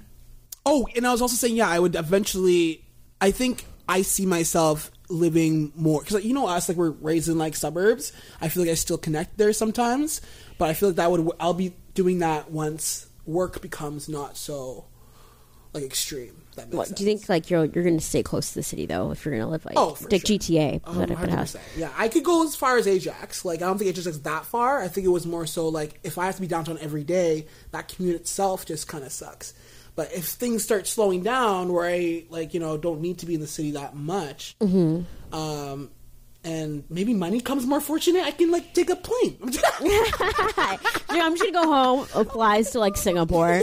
Oh, 0.65 0.89
and 0.97 1.07
I 1.07 1.13
was 1.13 1.21
also 1.21 1.37
saying, 1.37 1.57
yeah, 1.57 1.69
I 1.69 1.79
would 1.79 1.95
eventually. 1.95 2.83
I 3.21 3.31
think 3.31 3.67
I 3.87 4.01
see 4.01 4.25
myself 4.25 4.91
living 5.11 5.71
more 5.77 6.01
because 6.01 6.25
you 6.25 6.33
know 6.33 6.47
us, 6.47 6.67
like 6.71 6.79
we're 6.79 6.93
raised 6.93 7.29
in 7.29 7.37
like 7.37 7.55
suburbs. 7.55 8.15
I 8.41 8.49
feel 8.49 8.63
like 8.63 8.73
I 8.73 8.75
still 8.75 8.97
connect 8.97 9.37
there 9.37 9.53
sometimes, 9.53 10.23
but 10.57 10.71
I 10.71 10.73
feel 10.73 10.89
like 10.89 10.97
that 10.97 11.11
would 11.11 11.31
I'll 11.39 11.53
be 11.53 11.75
doing 11.93 12.21
that 12.21 12.51
once 12.51 13.07
work 13.27 13.61
becomes 13.61 14.09
not 14.09 14.39
so 14.39 14.87
like 15.73 15.85
extreme. 15.85 16.35
That 16.57 16.73
makes 16.73 16.89
sense. 16.89 16.99
do 16.99 17.05
you 17.05 17.11
think 17.17 17.29
like 17.29 17.49
you're 17.49 17.65
you're 17.67 17.85
going 17.85 17.97
to 17.99 18.05
stay 18.05 18.23
close 18.25 18.49
to 18.49 18.55
the 18.57 18.63
city 18.63 18.85
though 18.87 19.13
if 19.13 19.25
you're 19.25 19.33
going 19.35 19.45
to 19.47 19.51
live 19.51 19.65
like 19.65 19.75
Oh, 19.77 19.97
like 20.11 20.27
sure. 20.27 20.37
GTA? 20.39 20.81
Um, 20.85 20.99
but 20.99 21.11
if 21.11 21.23
it 21.23 21.29
has- 21.31 21.55
100%. 21.55 21.61
Yeah, 21.77 21.91
I 21.97 22.09
could 22.09 22.25
go 22.25 22.45
as 22.45 22.57
far 22.57 22.77
as 22.77 22.87
Ajax. 22.89 23.45
Like, 23.45 23.63
I 23.63 23.67
don't 23.67 23.79
think 23.79 23.91
Ajax 23.91 24.07
is 24.07 24.23
that 24.23 24.45
far. 24.47 24.83
I 24.83 24.89
think 24.89 25.05
it 25.07 25.11
was 25.11 25.27
more 25.27 25.47
so 25.47 25.69
like 25.69 26.01
if 26.03 26.19
I 26.19 26.27
have 26.27 26.35
to 26.37 26.41
be 26.41 26.47
downtown 26.49 26.79
every 26.81 27.05
day, 27.05 27.47
that 27.71 27.89
commute 27.89 28.17
itself 28.17 28.67
just 28.67 28.89
kind 28.89 29.05
of 29.05 29.13
sucks. 29.13 29.55
But 29.97 30.13
if 30.13 30.25
things 30.25 30.63
start 30.65 30.87
slowing 30.87 31.23
down, 31.23 31.73
where 31.73 31.85
I 31.87 32.25
like 32.31 32.53
you 32.55 32.61
know 32.61 32.77
don't 32.77 33.01
need 33.01 33.19
to 33.19 33.27
be 33.27 33.35
in 33.35 33.41
the 33.41 33.47
city 33.47 33.73
that 33.73 33.95
much, 33.95 34.57
Mm-hmm. 34.61 35.35
um, 35.35 35.91
and 36.43 36.85
maybe 36.89 37.13
money 37.13 37.41
comes 37.41 37.67
more 37.67 37.81
fortunate, 37.81 38.25
I 38.25 38.31
can 38.31 38.51
like 38.51 38.73
take 38.75 38.89
a 38.91 38.97
plane. 38.97 39.39
Yeah, 41.13 41.25
I'm 41.27 41.37
just 41.37 41.43
gonna 41.53 41.67
go 41.67 41.73
home. 41.73 42.07
Applies 42.15 42.71
to 42.71 42.79
like 42.79 42.97
Singapore. 42.97 43.63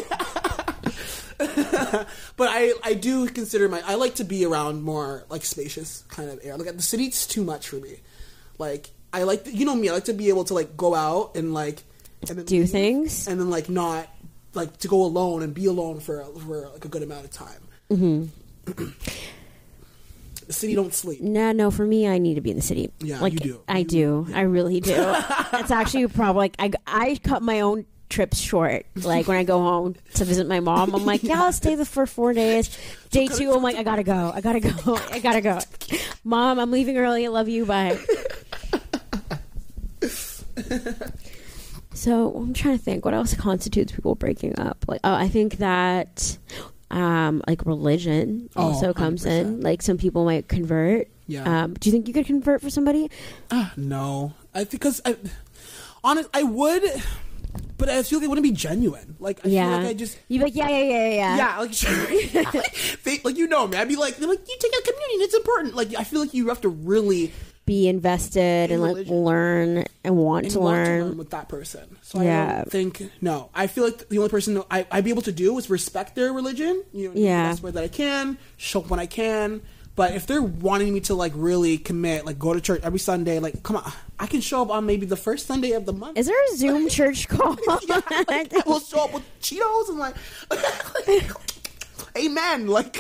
But 1.38 2.50
I, 2.50 2.74
I 2.84 2.94
do 2.94 3.28
consider 3.28 3.70
my 3.70 3.82
I 3.86 3.96
like 3.96 4.16
to 4.16 4.24
be 4.24 4.46
around 4.46 4.82
more 4.84 5.26
like 5.30 5.46
spacious 5.46 6.04
kind 6.10 6.30
of 6.30 6.40
air. 6.44 6.58
Like 6.58 6.76
the 6.76 6.82
city's 6.82 7.28
too 7.28 7.44
much 7.44 7.70
for 7.70 7.78
me. 7.78 8.00
Like 8.58 8.90
I 9.14 9.24
like 9.24 9.44
to, 9.46 9.52
you 9.54 9.66
know 9.66 9.76
me. 9.76 9.90
I 9.90 9.94
like 9.94 10.06
to 10.06 10.14
be 10.14 10.30
able 10.30 10.44
to 10.46 10.54
like 10.54 10.76
go 10.76 10.96
out 10.96 11.36
and 11.36 11.54
like 11.54 11.84
and 12.28 12.46
Do 12.46 12.60
leave, 12.60 12.70
things. 12.70 13.28
and 13.28 13.40
then 13.40 13.50
like 13.50 13.70
not 13.70 14.08
like 14.54 14.78
to 14.78 14.88
go 14.88 15.04
alone 15.04 15.44
and 15.44 15.54
be 15.54 15.66
alone 15.68 16.00
for 16.00 16.24
for 16.46 16.70
like 16.70 16.86
a 16.86 16.88
good 16.88 17.04
amount 17.04 17.26
of 17.26 17.32
time. 17.32 17.62
Mm-hmm. 17.92 18.26
the 20.48 20.54
city 20.54 20.76
don't 20.76 20.94
sleep. 20.94 21.22
Nah, 21.22 21.52
no. 21.52 21.70
For 21.72 21.86
me, 21.86 22.08
I 22.08 22.18
need 22.18 22.36
to 22.36 22.42
be 22.42 22.50
in 22.50 22.56
the 22.58 22.62
city. 22.64 22.92
Yeah, 23.00 23.20
like 23.22 23.34
you 23.34 23.40
do. 23.40 23.62
I 23.68 23.84
do. 23.84 24.28
I 24.34 24.42
really 24.42 24.80
do. 24.80 24.96
That's 25.52 25.72
actually 25.72 26.08
probably 26.08 26.40
like 26.40 26.56
I 26.60 26.72
I 26.88 27.20
cut 27.24 27.42
my 27.44 27.62
own 27.62 27.86
trips 28.10 28.40
short. 28.40 28.86
Like 28.96 29.28
when 29.28 29.38
I 29.38 29.44
go 29.44 29.60
home 29.60 29.96
to 30.16 30.26
visit 30.26 30.48
my 30.48 30.60
mom, 30.60 30.94
I'm 30.96 31.06
like, 31.06 31.24
yeah, 31.24 31.44
I'll 31.44 31.54
stay 31.54 31.76
there 31.76 31.86
for 31.86 32.06
four 32.06 32.34
days. 32.34 32.76
Day 33.12 33.28
two, 33.28 33.52
I'm 33.52 33.62
like, 33.64 33.76
I 33.76 33.84
gotta 33.84 34.04
go. 34.04 34.32
I 34.34 34.42
gotta 34.42 34.60
go. 34.60 34.98
I 35.12 35.20
gotta 35.20 35.42
go. 35.42 35.60
Mom, 36.24 36.60
I'm 36.60 36.72
leaving 36.72 36.98
early. 36.98 37.26
I 37.26 37.30
love 37.30 37.48
you. 37.50 37.66
Bye. 37.66 37.98
So 41.94 42.32
I'm 42.36 42.54
trying 42.54 42.78
to 42.78 42.84
think 42.84 43.06
what 43.06 43.16
else 43.16 43.34
constitutes 43.34 43.92
people 43.92 44.14
breaking 44.14 44.60
up. 44.60 44.86
Like, 44.88 45.02
oh, 45.04 45.14
I 45.14 45.28
think 45.30 45.58
that 45.58 46.38
um, 46.92 47.42
like 47.48 47.66
religion 47.66 48.50
Oh, 48.56 48.68
also 48.68 48.94
comes 48.94 49.26
in. 49.26 49.62
Like 49.62 49.82
some 49.82 49.98
people 49.98 50.24
might 50.24 50.48
convert. 50.48 51.08
Yeah. 51.26 51.64
Um, 51.64 51.74
do 51.74 51.90
you 51.90 51.92
think 51.92 52.08
you 52.08 52.14
could 52.14 52.28
convert 52.28 52.62
for 52.62 52.70
somebody? 52.70 53.10
Ah, 53.50 53.74
no, 53.76 54.34
I 54.54 54.60
think 54.60 54.72
because 54.72 55.02
I 55.06 55.18
honest 56.04 56.30
I 56.36 56.44
would, 56.44 56.84
but 57.78 57.90
I 57.90 58.04
feel 58.04 58.20
like 58.20 58.26
it 58.26 58.30
wouldn't 58.30 58.44
be 58.44 58.52
genuine. 58.52 59.16
Like 59.20 59.46
I 59.46 59.50
yeah. 59.50 59.70
feel 59.70 59.78
like 59.80 59.88
I 59.88 59.94
just 59.94 60.18
You'd 60.28 60.40
be 60.40 60.44
like, 60.46 60.56
yeah, 60.56 60.70
yeah, 60.70 60.84
yeah, 60.84 61.10
yeah. 61.10 61.38
Yeah, 61.38 61.60
like 61.60 61.74
sure. 61.74 62.08
they, 63.04 63.20
like 63.24 63.38
you 63.38 63.48
know 63.48 63.68
me. 63.68 63.78
I'd 63.78 63.88
be 63.88 63.96
like, 63.96 64.18
they're 64.18 64.28
like, 64.30 64.48
you 64.48 64.58
take 64.60 64.74
out 64.76 64.84
communion. 64.84 65.22
It's 65.22 65.36
important. 65.36 65.76
Like 65.76 65.96
I 65.98 66.04
feel 66.04 66.20
like 66.22 66.34
you 66.34 66.48
have 66.50 66.62
to 66.62 66.70
really 66.70 67.32
Be 67.66 67.88
invested 67.90 68.72
In 68.72 68.82
and 68.82 68.82
like 68.82 69.08
learn 69.08 69.84
and 70.04 70.16
want 70.18 70.46
and 70.46 70.54
to 70.54 70.60
want 70.60 70.74
learn. 70.78 71.00
to 71.00 71.06
learn 71.08 71.18
with 71.18 71.30
that 71.32 71.50
person. 71.50 71.98
So 72.02 72.20
I 72.20 72.24
don't 72.24 72.72
think 72.72 73.12
no. 73.22 73.50
I 73.54 73.68
feel 73.68 73.84
like 73.84 74.08
the 74.10 74.18
only 74.20 74.30
person 74.30 74.64
I, 74.72 74.88
I'd 74.90 75.04
be 75.04 75.10
able 75.10 75.24
to 75.24 75.34
do 75.34 75.58
is 75.58 75.70
respect 75.70 76.16
their 76.16 76.32
religion. 76.32 76.84
You 76.94 77.10
know, 77.10 77.14
Yeah. 77.16 77.44
the 77.44 77.50
best 77.52 77.64
way 77.64 77.72
that 77.72 77.84
I 77.84 77.90
can, 77.90 78.38
show 78.56 78.80
up 78.80 78.90
when 78.90 79.00
I 79.02 79.06
can. 79.06 79.62
But 79.98 80.14
if 80.14 80.28
they're 80.28 80.44
wanting 80.44 80.94
me 80.94 81.00
to 81.02 81.16
like 81.16 81.34
really 81.36 81.80
commit, 81.80 82.24
like 82.24 82.38
go 82.38 82.54
to 82.54 82.62
church 82.62 82.82
every 82.84 83.00
Sunday, 83.00 83.40
like 83.40 83.64
come 83.64 83.78
on, 83.78 83.92
I 84.20 84.28
can 84.28 84.42
show 84.42 84.62
up 84.62 84.70
on 84.70 84.86
maybe 84.86 85.08
the 85.08 85.16
first 85.18 85.48
Sunday 85.48 85.72
of 85.72 85.88
the 85.88 85.92
month. 85.92 86.20
Is 86.20 86.28
there 86.28 86.38
a 86.54 86.56
Zoom 86.56 86.88
church 86.98 87.28
call? 87.28 87.58
yeah, 87.90 88.02
like, 88.28 88.54
I 88.54 88.62
will 88.68 88.80
show 88.80 89.06
up 89.06 89.14
with 89.16 89.24
Cheetos 89.42 89.90
and 89.90 89.98
like, 89.98 90.16
amen, 92.16 92.68
like 92.68 92.96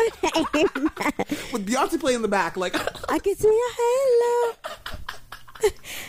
with 1.53 1.67
Beyonce 1.67 1.99
playing 1.99 2.15
in 2.15 2.21
the 2.23 2.27
back, 2.27 2.57
like 2.57 2.75
I 3.11 3.19
can 3.19 3.35
say 3.35 3.47
hello, 3.51 4.55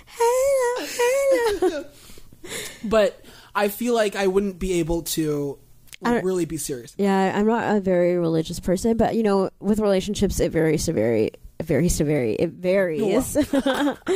hello, 0.06 0.86
hello. 1.60 1.84
but 2.84 3.22
I 3.54 3.68
feel 3.68 3.92
like 3.92 4.16
I 4.16 4.26
wouldn't 4.26 4.58
be 4.58 4.80
able 4.80 5.02
to 5.02 5.58
really 6.02 6.44
be 6.44 6.56
serious. 6.56 6.94
Yeah, 6.98 7.32
I'm 7.36 7.46
not 7.46 7.76
a 7.76 7.80
very 7.80 8.16
religious 8.18 8.60
person, 8.60 8.96
but 8.96 9.14
you 9.14 9.22
know, 9.22 9.50
with 9.60 9.80
relationships, 9.80 10.40
it 10.40 10.52
varies 10.52 10.84
to 10.86 10.92
vary. 10.92 11.32
It 11.58 11.66
varies 11.66 11.96
to 11.98 12.04
vary. 12.04 12.34
It 12.34 12.50
varies. 12.50 13.36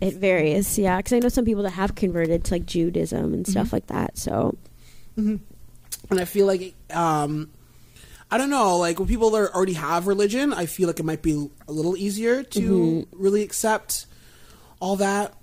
it 0.00 0.14
varies. 0.14 0.78
Yeah, 0.78 0.98
because 0.98 1.12
I 1.14 1.18
know 1.20 1.28
some 1.28 1.44
people 1.44 1.62
that 1.62 1.70
have 1.70 1.94
converted 1.94 2.44
to 2.44 2.54
like 2.54 2.66
Judaism 2.66 3.32
and 3.34 3.46
stuff 3.46 3.72
like 3.72 3.86
that. 3.86 4.18
So 4.18 4.56
and 5.16 5.40
I 6.10 6.24
feel 6.24 6.46
like 6.46 6.74
um 6.90 7.50
I 8.30 8.38
don't 8.38 8.50
know, 8.50 8.78
like 8.78 8.98
when 8.98 9.08
people 9.08 9.36
are 9.36 9.54
already 9.54 9.74
have 9.74 10.06
religion, 10.06 10.52
I 10.54 10.64
feel 10.66 10.86
like 10.86 10.98
it 10.98 11.04
might 11.04 11.20
be 11.22 11.50
a 11.68 11.72
little 11.72 11.96
easier 11.96 12.42
to 12.42 12.60
Mm-hmm. 12.60 13.22
really 13.22 13.42
accept 13.42 14.06
all 14.80 14.96
that. 14.96 15.34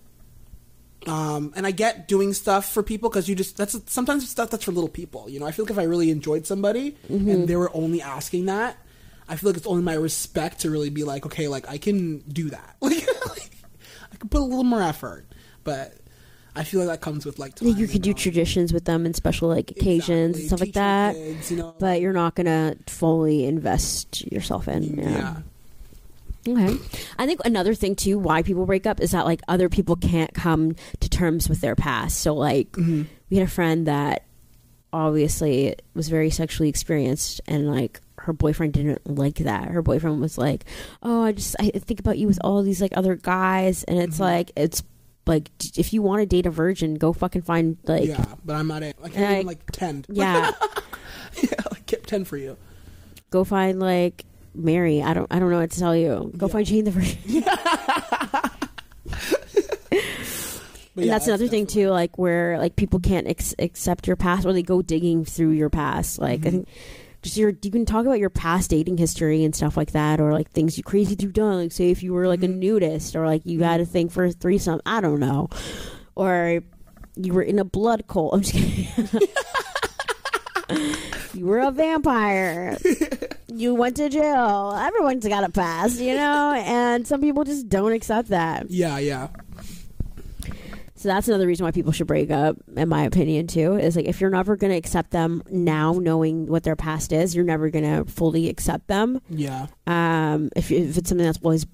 Um, 1.07 1.53
and 1.55 1.65
I 1.65 1.71
get 1.71 2.07
doing 2.07 2.33
stuff 2.33 2.71
for 2.71 2.83
people 2.83 3.09
because 3.09 3.29
you 3.29 3.35
just 3.35 3.55
that's 3.57 3.79
sometimes 3.91 4.23
it's 4.23 4.31
stuff 4.31 4.49
that's 4.49 4.65
for 4.65 4.71
little 4.71 4.89
people. 4.89 5.29
You 5.29 5.39
know, 5.39 5.45
I 5.45 5.51
feel 5.51 5.65
like 5.65 5.71
if 5.71 5.79
I 5.79 5.83
really 5.83 6.09
enjoyed 6.11 6.45
somebody 6.45 6.97
Mm-hmm. 7.09 7.29
and 7.29 7.47
they 7.47 7.55
were 7.55 7.71
only 7.73 8.01
asking 8.01 8.45
that, 8.47 8.77
I 9.27 9.35
feel 9.37 9.49
like 9.49 9.57
it's 9.57 9.67
only 9.67 9.83
my 9.83 9.93
respect 9.93 10.59
to 10.61 10.69
really 10.69 10.89
be 10.89 11.03
like, 11.05 11.25
okay, 11.25 11.47
like 11.47 11.69
I 11.69 11.77
can 11.77 12.19
do 12.27 12.49
that. 12.49 12.75
Like, 12.81 13.49
I 14.11 14.15
can 14.17 14.27
put 14.29 14.41
a 14.41 14.43
little 14.43 14.63
more 14.65 14.81
effort, 14.81 15.25
but 15.63 15.93
I 16.55 16.63
feel 16.65 16.79
like 16.81 16.89
that 16.89 16.99
comes 17.01 17.25
with 17.25 17.39
like 17.39 17.55
time. 17.55 17.69
you 17.69 17.87
could 17.87 18.01
do 18.01 18.09
know? 18.09 18.17
traditions 18.17 18.73
with 18.73 18.83
them 18.85 19.05
and 19.05 19.15
special 19.15 19.47
like 19.47 19.71
occasions 19.71 20.35
Exactly. 20.37 20.41
and 20.41 20.47
stuff 20.47 20.59
like 20.59 20.67
Teach 20.69 20.75
your 20.75 20.83
that. 20.83 21.13
kids, 21.15 21.51
you 21.51 21.57
know, 21.57 21.75
But 21.79 22.01
you're 22.01 22.11
not 22.13 22.35
gonna 22.35 22.75
fully 22.87 23.45
invest 23.45 24.29
yourself 24.29 24.67
in. 24.67 24.97
yeah. 24.97 25.37
Okay. 26.47 26.77
I 27.17 27.25
think 27.25 27.41
another 27.45 27.73
thing 27.73 27.95
too 27.95 28.17
why 28.17 28.41
people 28.43 28.65
break 28.65 28.85
up 28.87 29.01
is 29.01 29.11
that 29.11 29.25
like 29.25 29.41
other 29.47 29.69
people 29.69 29.95
can't 29.95 30.33
come 30.33 30.75
to 30.99 31.09
terms 31.09 31.49
with 31.49 31.61
their 31.61 31.75
past. 31.75 32.19
So 32.21 32.33
like 32.33 32.71
Mm-hmm. 32.73 33.03
we 33.29 33.37
had 33.37 33.45
a 33.47 33.49
friend 33.51 33.87
that 33.87 34.23
obviously 34.91 35.75
was 35.93 36.09
very 36.09 36.29
sexually 36.29 36.69
experienced 36.69 37.41
and 37.47 37.67
like 37.69 38.01
her 38.17 38.33
boyfriend 38.33 38.73
didn't 38.73 39.17
like 39.17 39.35
that. 39.39 39.69
Her 39.69 39.81
boyfriend 39.81 40.19
was 40.19 40.37
like, 40.37 40.65
"Oh, 41.03 41.23
I 41.23 41.31
just 41.31 41.55
I 41.59 41.69
think 41.69 41.99
about 41.99 42.17
you 42.17 42.27
with 42.27 42.39
all 42.43 42.61
these 42.63 42.81
like 42.81 42.95
other 42.97 43.15
guys," 43.15 43.83
and 43.85 43.97
it's 43.99 44.17
Mhm. 44.17 44.21
like 44.21 44.51
it's 44.57 44.83
like 45.25 45.49
if 45.77 45.93
you 45.93 46.01
want 46.01 46.21
to 46.21 46.25
date 46.25 46.45
a 46.45 46.49
virgin, 46.49 46.95
go 46.95 47.13
fucking 47.13 47.43
find 47.43 47.77
like 47.85 48.07
yeah, 48.07 48.25
but 48.43 48.55
I'm 48.55 48.67
not. 48.67 48.83
A, 48.83 48.93
I 49.03 49.09
can't 49.09 49.17
I- 49.29 49.33
even 49.35 49.47
like 49.47 49.71
tend. 49.71 50.05
yeah, 50.09 50.51
yeah, 51.41 51.49
like 51.71 51.85
can't 51.85 52.05
tend 52.07 52.27
for 52.27 52.35
you. 52.35 52.57
go 53.29 53.43
find 53.45 53.79
like 53.79 54.25
Mary. 54.55 55.01
I 55.01 55.13
don't 55.13 55.27
I 55.31 55.39
don't 55.39 55.49
know 55.49 55.59
what 55.59 55.71
to 55.71 55.79
tell 55.79 55.95
you. 55.95 56.31
Go 56.37 56.47
Yeah. 56.47 56.51
find 56.53 56.65
Jane 56.65 56.85
the 56.85 56.91
Virgin. 56.91 57.43
And 60.95 61.05
yeah, 61.05 61.13
that's 61.13 61.27
another 61.27 61.47
thing 61.47 61.65
too, 61.65 61.87
like 61.89 62.17
where 62.17 62.57
like 62.57 62.75
people 62.75 62.99
can't 62.99 63.25
ex- 63.25 63.55
accept 63.57 64.05
your 64.05 64.17
past 64.17 64.45
or 64.45 64.51
they 64.51 64.63
go 64.63 64.81
digging 64.81 65.23
through 65.23 65.51
your 65.51 65.69
past. 65.69 66.19
Like 66.19 66.45
I 66.45 66.49
Mhm. 66.49 66.51
think 66.51 66.67
just 67.21 67.37
your 67.37 67.53
you 67.61 67.71
can 67.71 67.85
talk 67.85 68.05
about 68.05 68.19
your 68.19 68.29
past 68.29 68.69
dating 68.69 68.97
history 68.97 69.45
and 69.45 69.55
stuff 69.55 69.77
like 69.77 69.91
that, 69.91 70.19
or 70.19 70.33
like 70.33 70.51
things 70.51 70.77
you 70.77 70.83
crazy 70.83 71.15
you've 71.17 71.31
done. 71.31 71.55
Like 71.55 71.71
say 71.71 71.89
if 71.89 72.03
you 72.03 72.11
were 72.11 72.27
like 72.27 72.43
a 72.43 72.47
Mhm. 72.47 72.57
nudist 72.57 73.15
or 73.15 73.25
like 73.25 73.45
you 73.45 73.63
had 73.63 73.79
a 73.79 73.85
thing 73.85 74.09
for 74.09 74.25
a 74.25 74.31
threesome. 74.33 74.81
I 74.85 74.99
don't 74.99 75.21
know, 75.21 75.47
or 76.15 76.59
you 77.15 77.31
were 77.33 77.43
in 77.43 77.59
a 77.59 77.63
blood 77.65 78.05
cult. 78.07 78.33
I'm 78.33 78.41
just 78.41 78.53
kidding. 78.55 79.21
you 81.33 81.45
were 81.45 81.59
a 81.59 81.71
vampire. 81.71 82.77
you 83.59 83.75
went 83.75 83.97
to 83.97 84.09
jail. 84.09 84.73
Everyone's 84.79 85.27
got 85.27 85.43
a 85.43 85.49
past, 85.49 85.99
you 85.99 86.15
know, 86.15 86.53
and 86.65 87.05
some 87.07 87.21
people 87.21 87.43
just 87.43 87.67
don't 87.69 87.91
accept 87.91 88.29
that. 88.29 88.69
Yeah, 88.69 88.97
yeah. 88.99 89.27
So 90.95 91.07
that's 91.07 91.29
another 91.29 91.47
reason 91.47 91.63
why 91.65 91.71
people 91.71 91.93
should 91.93 92.07
break 92.07 92.29
up, 92.29 92.57
in 92.75 92.89
my 92.89 93.03
opinion, 93.03 93.47
too. 93.47 93.75
Is 93.75 93.95
like 93.95 94.05
if 94.05 94.19
you're 94.19 94.29
never 94.29 94.57
going 94.57 94.71
to 94.71 94.77
accept 94.77 95.11
them 95.11 95.41
now, 95.49 95.93
knowing 95.93 96.47
what 96.47 96.63
their 96.63 96.75
past 96.75 97.13
is, 97.13 97.33
you're 97.33 97.45
never 97.45 97.69
going 97.69 97.85
to 97.85 98.11
fully 98.11 98.49
accept 98.49 98.87
them. 98.87 99.21
Yeah. 99.29 99.67
Um, 99.87 100.49
if, 100.57 100.69
if 100.71 100.97
it's 100.97 101.07
something 101.07 101.25
that's 101.25 101.39
always 101.41 101.65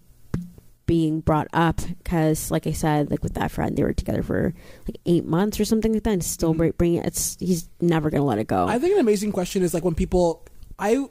being 0.86 1.22
brought 1.22 1.48
up, 1.54 1.82
because 2.04 2.52
like 2.52 2.68
I 2.68 2.72
said, 2.72 3.10
like 3.10 3.24
with 3.24 3.34
that 3.34 3.50
friend, 3.50 3.76
they 3.76 3.82
were 3.82 3.94
together 3.94 4.22
for 4.22 4.54
like 4.88 4.98
eight 5.08 5.26
months 5.26 5.60
or 5.60 5.66
something 5.66 5.94
like 5.94 6.04
that, 6.04 6.12
and 6.14 6.24
still 6.24 6.54
Mhm. 6.54 6.58
bring 6.58 6.72
bringing 6.78 7.00
it. 7.00 7.08
It's 7.08 7.36
he's 7.40 7.68
never 7.82 8.12
going 8.12 8.22
to 8.22 8.28
let 8.28 8.38
it 8.38 8.46
go. 8.46 8.68
I 8.68 8.78
think 8.78 8.94
an 8.94 9.00
amazing 9.00 9.32
question 9.32 9.64
is 9.64 9.74
like 9.74 9.84
when 9.84 9.96
people 9.96 10.46
I 10.78 11.04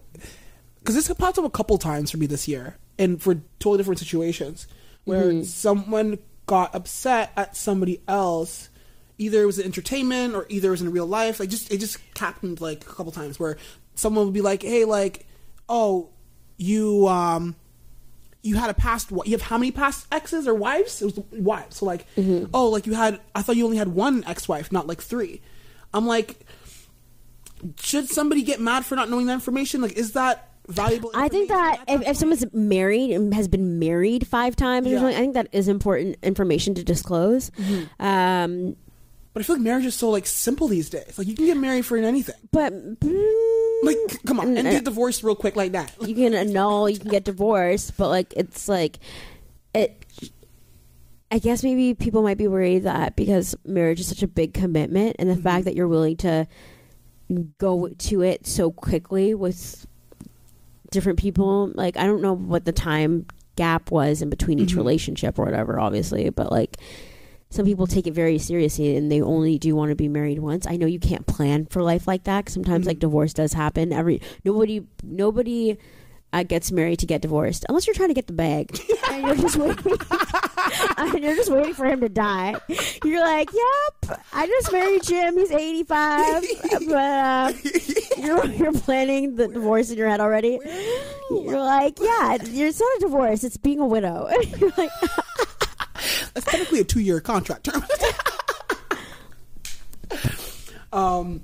because 0.84 0.94
this 0.94 1.10
popped 1.16 1.38
up 1.38 1.44
a 1.46 1.50
couple 1.50 1.78
times 1.78 2.10
for 2.10 2.18
me 2.18 2.26
this 2.26 2.46
year 2.46 2.76
and 2.98 3.20
for 3.22 3.36
totally 3.58 3.78
different 3.78 3.98
situations 3.98 4.66
where 5.04 5.32
Mhm. 5.32 5.44
someone 5.46 6.18
got 6.46 6.74
upset 6.74 7.32
at 7.36 7.56
somebody 7.56 8.00
else 8.06 8.68
either 9.16 9.42
it 9.42 9.46
was 9.46 9.58
in 9.58 9.64
entertainment 9.64 10.34
or 10.34 10.44
either 10.50 10.68
it 10.68 10.72
was 10.72 10.82
in 10.82 10.90
real 10.92 11.06
life 11.06 11.40
like 11.40 11.48
just 11.48 11.72
it 11.72 11.78
just 11.78 11.96
happened 12.18 12.60
like 12.60 12.82
a 12.84 12.92
couple 12.92 13.10
times 13.12 13.40
where 13.40 13.56
someone 13.94 14.26
would 14.26 14.34
be 14.34 14.40
like 14.42 14.62
hey 14.62 14.84
like 14.84 15.24
oh 15.70 16.10
you 16.58 17.08
um 17.08 17.54
you 18.42 18.56
had 18.56 18.68
a 18.68 18.74
past 18.74 19.10
you 19.10 19.32
have 19.32 19.40
how 19.42 19.56
many 19.56 19.70
past 19.70 20.06
exes 20.12 20.46
or 20.46 20.52
wives? 20.54 21.00
It 21.00 21.06
was 21.06 21.24
wives 21.32 21.76
so 21.78 21.86
like 21.86 22.06
oh 22.52 22.68
like 22.68 22.86
you 22.86 22.92
had 22.92 23.18
i 23.34 23.40
thought 23.40 23.56
you 23.56 23.64
only 23.64 23.78
had 23.78 23.88
one 23.88 24.22
ex-wife 24.26 24.70
not 24.70 24.86
like 24.86 25.00
three. 25.00 25.40
I'm 25.94 26.06
like 26.06 26.40
should 27.80 28.08
somebody 28.08 28.42
get 28.42 28.60
mad 28.60 28.84
for 28.84 28.96
not 28.96 29.08
knowing 29.08 29.26
that 29.26 29.34
information? 29.34 29.80
Like 29.80 29.92
is 29.92 30.12
that 30.12 30.50
valuable 30.68 31.10
I 31.14 31.28
think 31.28 31.48
that 31.48 31.84
if, 31.88 32.08
if 32.08 32.16
someone's 32.16 32.44
married 32.52 33.10
and 33.12 33.34
has 33.34 33.48
been 33.48 33.78
married 33.78 34.26
five 34.26 34.56
times 34.56 34.86
or 34.86 34.98
something, 34.98 35.14
I 35.14 35.20
think 35.20 35.34
that 35.34 35.48
is 35.52 35.68
important 35.68 36.16
information 36.22 36.74
to 36.74 36.84
disclose. 36.84 37.50
Mm-hmm. 37.50 38.04
Um, 38.04 38.76
but 39.32 39.40
i 39.40 39.42
feel 39.42 39.56
like 39.56 39.64
marriage 39.64 39.84
is 39.84 39.96
so 39.96 40.10
like 40.10 40.26
simple 40.26 40.68
these 40.68 40.88
days 40.88 41.18
like 41.18 41.26
you 41.26 41.34
can 41.34 41.46
get 41.46 41.56
married 41.56 41.84
for 41.84 41.96
anything 41.96 42.36
but 42.52 42.72
mm, 43.00 43.82
like 43.82 43.96
come 44.24 44.38
on 44.38 44.46
and 44.48 44.58
And- 44.58 44.70
get 44.70 44.84
divorced 44.84 45.24
real 45.24 45.34
quick 45.34 45.56
like 45.56 45.72
that 45.72 45.92
you 46.06 46.14
can 46.14 46.34
annul, 46.34 46.88
you 46.88 47.00
can 47.00 47.10
get 47.10 47.24
divorced, 47.24 47.96
but 47.96 48.08
like 48.08 48.32
it's 48.36 48.68
like 48.68 48.98
it. 49.74 50.04
I 51.30 51.38
guess 51.40 51.64
maybe 51.64 51.94
people 51.94 52.22
might 52.22 52.38
be 52.38 52.46
worried 52.46 52.84
that 52.84 53.16
because 53.16 53.56
marriage 53.64 53.98
is 53.98 54.06
such 54.06 54.22
a 54.22 54.28
big 54.28 54.54
commitment, 54.54 55.16
and 55.18 55.28
the 55.28 55.34
fact 55.36 55.64
that 55.64 55.74
you're 55.74 55.88
willing 55.88 56.16
to 56.18 56.46
go 57.58 57.88
to 57.88 58.22
it 58.22 58.46
so 58.46 58.70
quickly 58.70 59.34
with 59.34 59.84
different 60.94 61.18
people, 61.18 61.70
like 61.74 61.96
I 61.98 62.06
don't 62.06 62.22
know 62.22 62.32
what 62.34 62.64
the 62.64 62.72
time 62.72 63.26
gap 63.56 63.90
was 63.90 64.22
in 64.22 64.30
between 64.30 64.58
each 64.58 64.72
Mhm. 64.72 64.78
relationship 64.78 65.38
or 65.38 65.44
whatever, 65.44 65.78
obviously, 65.78 66.30
but 66.30 66.50
like 66.50 66.78
some 67.50 67.64
people 67.66 67.86
take 67.86 68.06
it 68.08 68.14
very 68.14 68.36
seriously 68.38 68.96
and 68.96 69.12
they 69.12 69.20
only 69.22 69.58
do 69.58 69.76
want 69.76 69.90
to 69.90 69.94
be 69.94 70.08
married 70.08 70.40
once. 70.40 70.66
I 70.66 70.76
know 70.76 70.86
you 70.86 70.98
can't 70.98 71.24
plan 71.26 71.66
for 71.66 71.82
life 71.82 72.08
like 72.08 72.24
that. 72.24 72.48
sometimes 72.48 72.84
Mhm. 72.84 72.88
like 72.88 72.98
divorce 72.98 73.32
does 73.32 73.52
happen. 73.52 73.92
Every 73.92 74.20
nobody 74.44 74.82
nobody 75.04 75.76
uh, 76.32 76.42
gets 76.42 76.72
married 76.72 76.98
to 76.98 77.06
get 77.06 77.22
divorced 77.22 77.64
unless 77.68 77.86
you're 77.86 77.94
trying 77.94 78.08
to 78.08 78.14
get 78.14 78.26
the 78.26 78.32
bag 78.32 78.76
and 79.12 79.24
you're 79.24 79.36
just 79.36 79.56
waiting. 79.56 79.92
and 80.98 81.22
you're 81.22 81.36
just 81.36 81.48
waiting 81.52 81.74
for 81.74 81.86
him 81.86 82.00
to 82.00 82.08
die. 82.08 82.56
You're 83.04 83.20
like, 83.20 83.48
yep, 83.52 84.18
I 84.32 84.44
just 84.48 84.72
married 84.72 85.04
Jim. 85.04 85.38
He's 85.38 85.52
85, 85.52 86.42
but 86.88 86.92
uh, 86.96 87.52
you're 88.24 88.44
you're 88.52 88.72
planning 88.72 89.36
the 89.36 89.48
divorce 89.48 89.90
in 89.90 89.98
your 89.98 90.08
head 90.08 90.20
already. 90.20 90.58
You're 91.30 91.60
like, 91.60 91.98
yeah, 92.00 92.36
it's 92.40 92.80
not 92.80 92.96
a 92.96 93.00
divorce. 93.00 93.44
It's 93.44 93.56
being 93.56 93.80
a 93.80 93.86
widow. 93.86 94.28
you're 94.58 94.72
like, 94.76 94.90
that's 96.34 96.46
technically 96.46 96.80
a 96.80 96.84
two-year 96.84 97.20
contract 97.20 97.64
term 97.64 97.82
um 100.94 101.42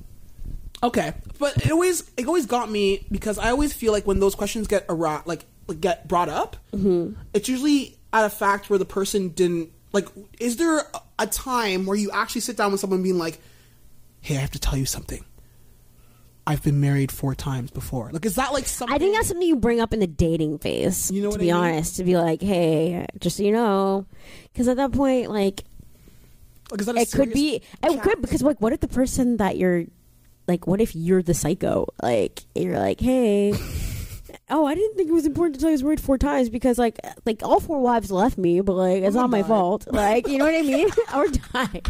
okay 0.82 1.12
but 1.38 1.56
it 1.64 1.70
always 1.72 2.10
it 2.16 2.26
always 2.26 2.46
got 2.46 2.70
me 2.70 3.04
because 3.10 3.36
i 3.38 3.50
always 3.50 3.72
feel 3.72 3.92
like 3.92 4.06
when 4.06 4.20
those 4.20 4.34
questions 4.34 4.66
get 4.68 4.88
like, 4.88 5.26
like 5.66 5.80
get 5.80 6.06
brought 6.08 6.28
up 6.28 6.56
it's 7.34 7.48
usually 7.48 7.98
at 8.12 8.24
a 8.24 8.30
fact 8.30 8.70
where 8.70 8.78
the 8.78 8.84
person 8.84 9.28
didn't 9.30 9.70
like 9.92 10.06
is 10.38 10.56
there 10.56 10.82
a 11.18 11.26
time 11.26 11.84
where 11.84 11.96
you 11.96 12.10
actually 12.12 12.40
sit 12.40 12.56
down 12.56 12.70
with 12.70 12.80
someone 12.80 13.02
being 13.02 13.18
like 13.18 13.40
hey 14.20 14.36
i 14.36 14.40
have 14.40 14.50
to 14.52 14.60
tell 14.60 14.76
you 14.76 14.86
something 14.86 15.24
i've 16.50 16.62
been 16.62 16.80
married 16.80 17.10
four 17.12 17.34
times 17.34 17.70
before 17.70 18.10
like 18.12 18.24
is 18.26 18.34
that 18.34 18.52
like 18.52 18.66
something 18.66 18.94
I 18.94 18.98
think 18.98 19.14
that's 19.14 19.28
something 19.28 19.46
you 19.46 19.56
bring 19.56 19.80
up 19.80 19.92
in 19.94 20.00
the 20.00 20.06
dating 20.06 20.58
phase. 20.58 21.10
You 21.10 21.22
know 21.22 21.30
to 21.30 21.38
be 21.38 21.52
I 21.52 21.54
mean? 21.54 21.64
honest, 21.74 21.96
to 21.96 22.04
be 22.04 22.16
like, 22.16 22.42
hey, 22.42 23.06
just 23.18 23.36
so 23.36 23.42
you 23.42 23.52
know, 23.52 24.06
because 24.52 24.68
at 24.68 24.76
that 24.76 24.92
point, 24.92 25.30
like, 25.30 25.64
oh, 26.70 26.72
like 26.72 26.80
is 26.80 26.86
that 26.86 26.96
a 26.96 27.00
it 27.00 27.12
could 27.12 27.32
be, 27.32 27.62
it 27.82 28.02
could 28.02 28.20
because 28.20 28.42
like, 28.42 28.60
what 28.60 28.72
if 28.72 28.80
the 28.80 28.88
person 28.88 29.36
that 29.38 29.56
you're, 29.56 29.84
like, 30.48 30.66
what 30.66 30.80
if 30.80 30.96
you're 30.96 31.22
the 31.22 31.34
psycho? 31.34 31.86
Like, 32.02 32.42
you're 32.54 32.78
like, 32.78 33.00
hey. 33.00 33.54
Oh, 34.50 34.66
I 34.66 34.74
didn't 34.74 34.96
think 34.96 35.08
it 35.08 35.12
was 35.12 35.26
important 35.26 35.54
to 35.54 35.60
tell 35.60 35.70
you 35.70 35.74
I 35.74 35.76
was 35.76 35.82
married 35.84 36.00
four 36.00 36.18
times 36.18 36.50
because, 36.50 36.78
like, 36.78 36.98
like 37.24 37.42
all 37.42 37.60
four 37.60 37.80
wives 37.80 38.10
left 38.10 38.36
me, 38.36 38.60
but 38.60 38.74
like 38.74 39.02
it's 39.02 39.14
Someone 39.14 39.30
not 39.30 39.36
my 39.36 39.42
died. 39.42 39.48
fault. 39.48 39.86
Like, 39.92 40.28
you 40.28 40.38
know 40.38 40.44
what 40.46 40.54
I 40.54 40.62
mean? 40.62 40.88
or 41.14 41.28
died. 41.28 41.86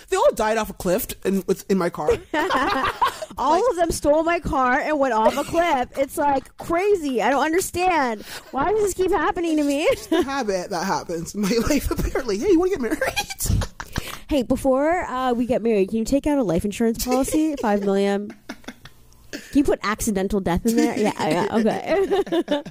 they 0.08 0.16
all 0.16 0.32
died 0.34 0.56
off 0.56 0.70
a 0.70 0.74
cliff 0.74 1.06
in, 1.24 1.44
in 1.68 1.78
my 1.78 1.90
car 1.90 2.10
All 3.38 3.70
of 3.70 3.76
them 3.76 3.90
stole 3.92 4.22
my 4.22 4.40
car 4.40 4.78
and 4.80 4.98
went 4.98 5.12
off 5.12 5.36
a 5.36 5.44
cliff. 5.44 5.90
It's 5.98 6.16
like 6.16 6.56
crazy. 6.56 7.20
I 7.20 7.30
don't 7.30 7.44
understand. 7.44 8.22
Why 8.50 8.72
does 8.72 8.82
this 8.82 8.94
keep 8.94 9.10
happening 9.10 9.56
to 9.58 9.64
me? 9.64 9.86
a 10.10 10.22
habit 10.22 10.70
that 10.70 10.84
happens 10.86 11.34
in 11.34 11.42
my 11.42 11.52
life 11.68 11.90
apparently 11.90 12.38
hey 12.38 12.50
you 12.50 12.58
want 12.58 12.72
to 12.72 12.78
get 12.78 12.82
married 12.82 13.66
hey, 14.28 14.42
before 14.42 15.04
uh, 15.04 15.32
we 15.32 15.46
get 15.46 15.62
married, 15.62 15.88
can 15.88 15.98
you 15.98 16.04
take 16.04 16.26
out 16.26 16.38
a 16.38 16.42
life 16.42 16.64
insurance 16.64 17.04
policy? 17.04 17.54
Five 17.56 17.82
million. 17.82 18.34
Can 19.56 19.60
you 19.60 19.64
put 19.64 19.80
accidental 19.82 20.38
death 20.38 20.66
in 20.66 20.76
there? 20.76 20.98
Yeah, 20.98 21.12
yeah 21.18 21.48
okay. 21.56 22.62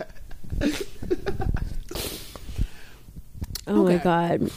oh 3.65 3.84
my 3.86 3.98
god. 3.98 4.52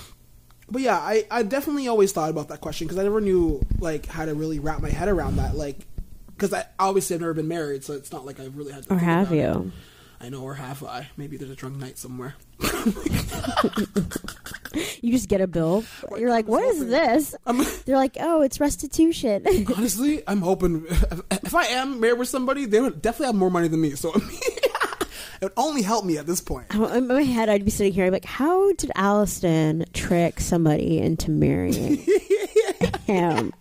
But 0.71 0.83
yeah, 0.83 0.99
I, 0.99 1.25
I 1.31 1.43
definitely 1.43 1.88
always 1.88 2.12
thought 2.12 2.29
about 2.29 2.49
that 2.49 2.61
question 2.61 2.87
because 2.87 2.99
I 2.99 3.05
never 3.05 3.23
knew 3.23 3.62
like 3.79 4.05
how 4.05 4.27
to 4.27 4.35
really 4.35 4.59
wrap 4.59 4.83
my 4.83 4.91
head 4.91 5.09
around 5.09 5.37
that. 5.37 5.57
Like, 5.57 5.79
because 6.37 6.53
I 6.53 6.67
obviously 6.79 7.14
I've 7.14 7.23
never 7.23 7.33
been 7.33 7.49
married, 7.49 7.83
so 7.83 7.95
it's 7.95 8.12
not 8.12 8.27
like 8.27 8.38
I've 8.41 8.55
really 8.59 8.73
had. 8.73 8.83
to 8.83 8.93
Or 8.93 8.99
have 8.99 9.33
about 9.33 9.35
it. 9.35 9.41
you? 9.41 9.73
I 10.21 10.29
know, 10.29 10.43
or 10.43 10.53
have 10.53 10.85
I? 10.85 11.09
Maybe 11.17 11.38
there's 11.38 11.51
a 11.51 11.57
drunk 11.57 11.77
night 11.77 11.97
somewhere. 11.97 12.35
You 15.01 15.12
just 15.12 15.29
get 15.29 15.40
a 15.40 15.47
bill. 15.47 15.85
You're 16.16 16.31
like, 16.31 16.47
what 16.47 16.62
is 16.64 16.87
this? 16.87 17.35
They're 17.85 17.97
like, 17.97 18.16
oh, 18.21 18.42
it's 18.42 18.61
restitution. 18.61 19.47
honestly, 19.77 20.23
I'm 20.27 20.40
hoping 20.40 20.85
if, 21.31 21.55
I 21.55 21.66
am 21.66 22.01
married 22.01 22.18
with 22.18 22.29
somebody, 22.29 22.66
they 22.66 22.81
would 22.81 23.01
definitely 23.01 23.27
have 23.27 23.35
more 23.35 23.51
money 23.51 23.68
than 23.68 23.81
me. 23.81 23.92
So 23.92 24.12
it 24.14 25.42
would 25.42 25.53
only 25.57 25.83
help 25.83 26.05
me 26.05 26.18
at 26.18 26.27
this 26.27 26.40
point. 26.40 26.66
Oh, 26.75 26.87
in 26.87 27.07
my 27.07 27.23
head, 27.23 27.49
I'd 27.49 27.64
be 27.64 27.71
sitting 27.71 27.92
here, 27.92 28.05
I'd 28.05 28.11
be 28.11 28.16
like, 28.16 28.25
how 28.25 28.73
did 28.75 28.90
Alliston 28.94 29.85
trick 29.92 30.40
somebody 30.40 30.99
into 30.99 31.31
marrying 31.31 32.05
him? 33.07 33.53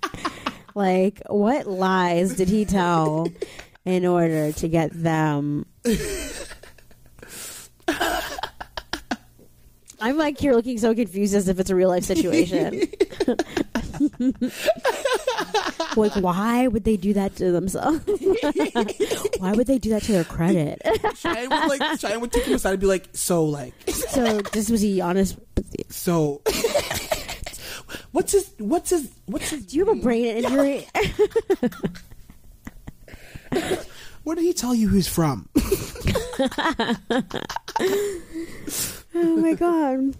Like, 0.76 1.22
what 1.28 1.68
lies 1.68 2.36
did 2.36 2.50
he 2.50 2.66
tell 2.66 3.28
in 3.86 4.06
order 4.06 4.52
to 4.52 4.68
get 4.68 4.92
them? 4.92 5.66
I'm 10.00 10.18
like, 10.18 10.42
you're 10.44 10.56
looking 10.56 10.78
so 10.78 10.94
confused 10.94 11.34
as 11.34 11.48
if 11.48 11.60
it's 11.60 11.70
a 11.70 11.76
real 11.76 11.90
life 11.90 12.04
situation. 12.04 12.82
like, 15.96 16.16
why 16.16 16.68
would 16.68 16.84
they 16.84 16.98
do 16.98 17.14
that 17.14 17.36
to 17.38 17.52
themselves? 17.52 18.00
why 19.40 19.54
would 19.54 19.68
they 19.68 19.80
do 19.80 19.90
that 19.90 20.04
to 20.04 20.12
their 20.12 20.24
credit? 20.24 20.82
Cheyenne 21.16 21.50
would 21.50 21.80
like 21.80 22.00
Cheyenne 22.00 22.22
would 22.22 22.32
take 22.32 22.46
him 22.46 22.54
aside 22.54 22.72
and 22.72 22.80
be 22.80 22.86
like, 22.86 23.10
so 23.14 23.46
like, 23.46 23.74
so, 23.88 24.42
this 24.54 24.70
was 24.70 24.82
he 24.82 25.02
honest? 25.02 25.38
with 25.56 25.76
you? 25.78 25.86
so. 25.90 26.42
what's 28.12 28.34
his? 28.34 28.52
What's 28.60 28.92
his? 28.92 29.12
What's 29.26 29.50
his? 29.50 29.66
Do 29.66 29.78
you 29.78 29.86
have 29.86 29.98
a 29.98 30.02
brain 30.02 30.26
injury? 30.26 30.88
Where 34.28 34.36
did 34.36 34.44
he 34.44 34.52
tell 34.52 34.76
you 34.76 34.90
who's 34.90 35.08
from? 35.08 35.48
oh 39.16 39.38
my 39.38 39.54
god. 39.54 40.18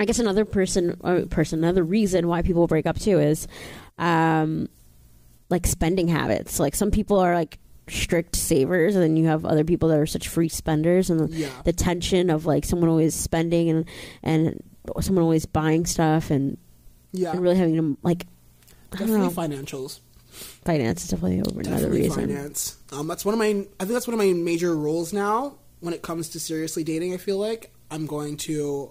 I 0.00 0.06
guess 0.06 0.18
another 0.18 0.46
person, 0.46 0.96
or 1.02 1.26
person, 1.26 1.58
another 1.58 1.82
reason 1.84 2.26
why 2.26 2.40
people 2.40 2.66
break 2.66 2.86
up 2.86 2.98
too 2.98 3.18
is, 3.20 3.46
um, 3.98 4.70
like 5.50 5.66
spending 5.66 6.08
habits. 6.08 6.58
Like 6.58 6.74
some 6.74 6.90
people 6.90 7.18
are 7.18 7.34
like 7.34 7.58
strict 7.86 8.34
savers, 8.34 8.94
and 8.96 9.04
then 9.04 9.18
you 9.18 9.26
have 9.26 9.44
other 9.44 9.64
people 9.64 9.90
that 9.90 9.98
are 9.98 10.06
such 10.06 10.28
free 10.28 10.48
spenders, 10.48 11.10
and 11.10 11.28
Yeah. 11.34 11.50
the 11.64 11.72
tension 11.74 12.30
of 12.30 12.46
like 12.46 12.64
someone 12.64 12.88
always 12.88 13.14
spending 13.14 13.68
and 13.68 13.84
and 14.22 14.58
someone 15.02 15.22
always 15.22 15.44
buying 15.44 15.84
stuff 15.84 16.30
and, 16.30 16.56
Yeah, 17.12 17.32
and 17.32 17.40
really 17.42 17.56
having 17.56 17.76
to 17.76 17.98
like 18.02 18.24
I 18.90 18.96
don't 18.96 19.08
definitely 19.08 19.26
know. 19.52 19.64
financials. 19.64 20.00
Finance 20.32 21.04
is 21.04 21.10
definitely 21.10 21.40
over 21.42 21.60
another 21.60 21.90
reason. 21.90 22.28
finance. 22.28 22.76
Um, 22.92 23.06
that's 23.08 23.24
one 23.24 23.34
of 23.34 23.38
my. 23.38 23.46
I 23.46 23.84
think 23.84 23.90
that's 23.92 24.06
one 24.06 24.14
of 24.14 24.18
my 24.18 24.32
major 24.32 24.74
rules 24.76 25.12
now 25.12 25.56
when 25.80 25.94
it 25.94 26.02
comes 26.02 26.30
to 26.30 26.40
seriously 26.40 26.84
dating. 26.84 27.14
I 27.14 27.16
feel 27.18 27.38
like 27.38 27.72
I'm 27.90 28.06
going 28.06 28.36
to 28.38 28.90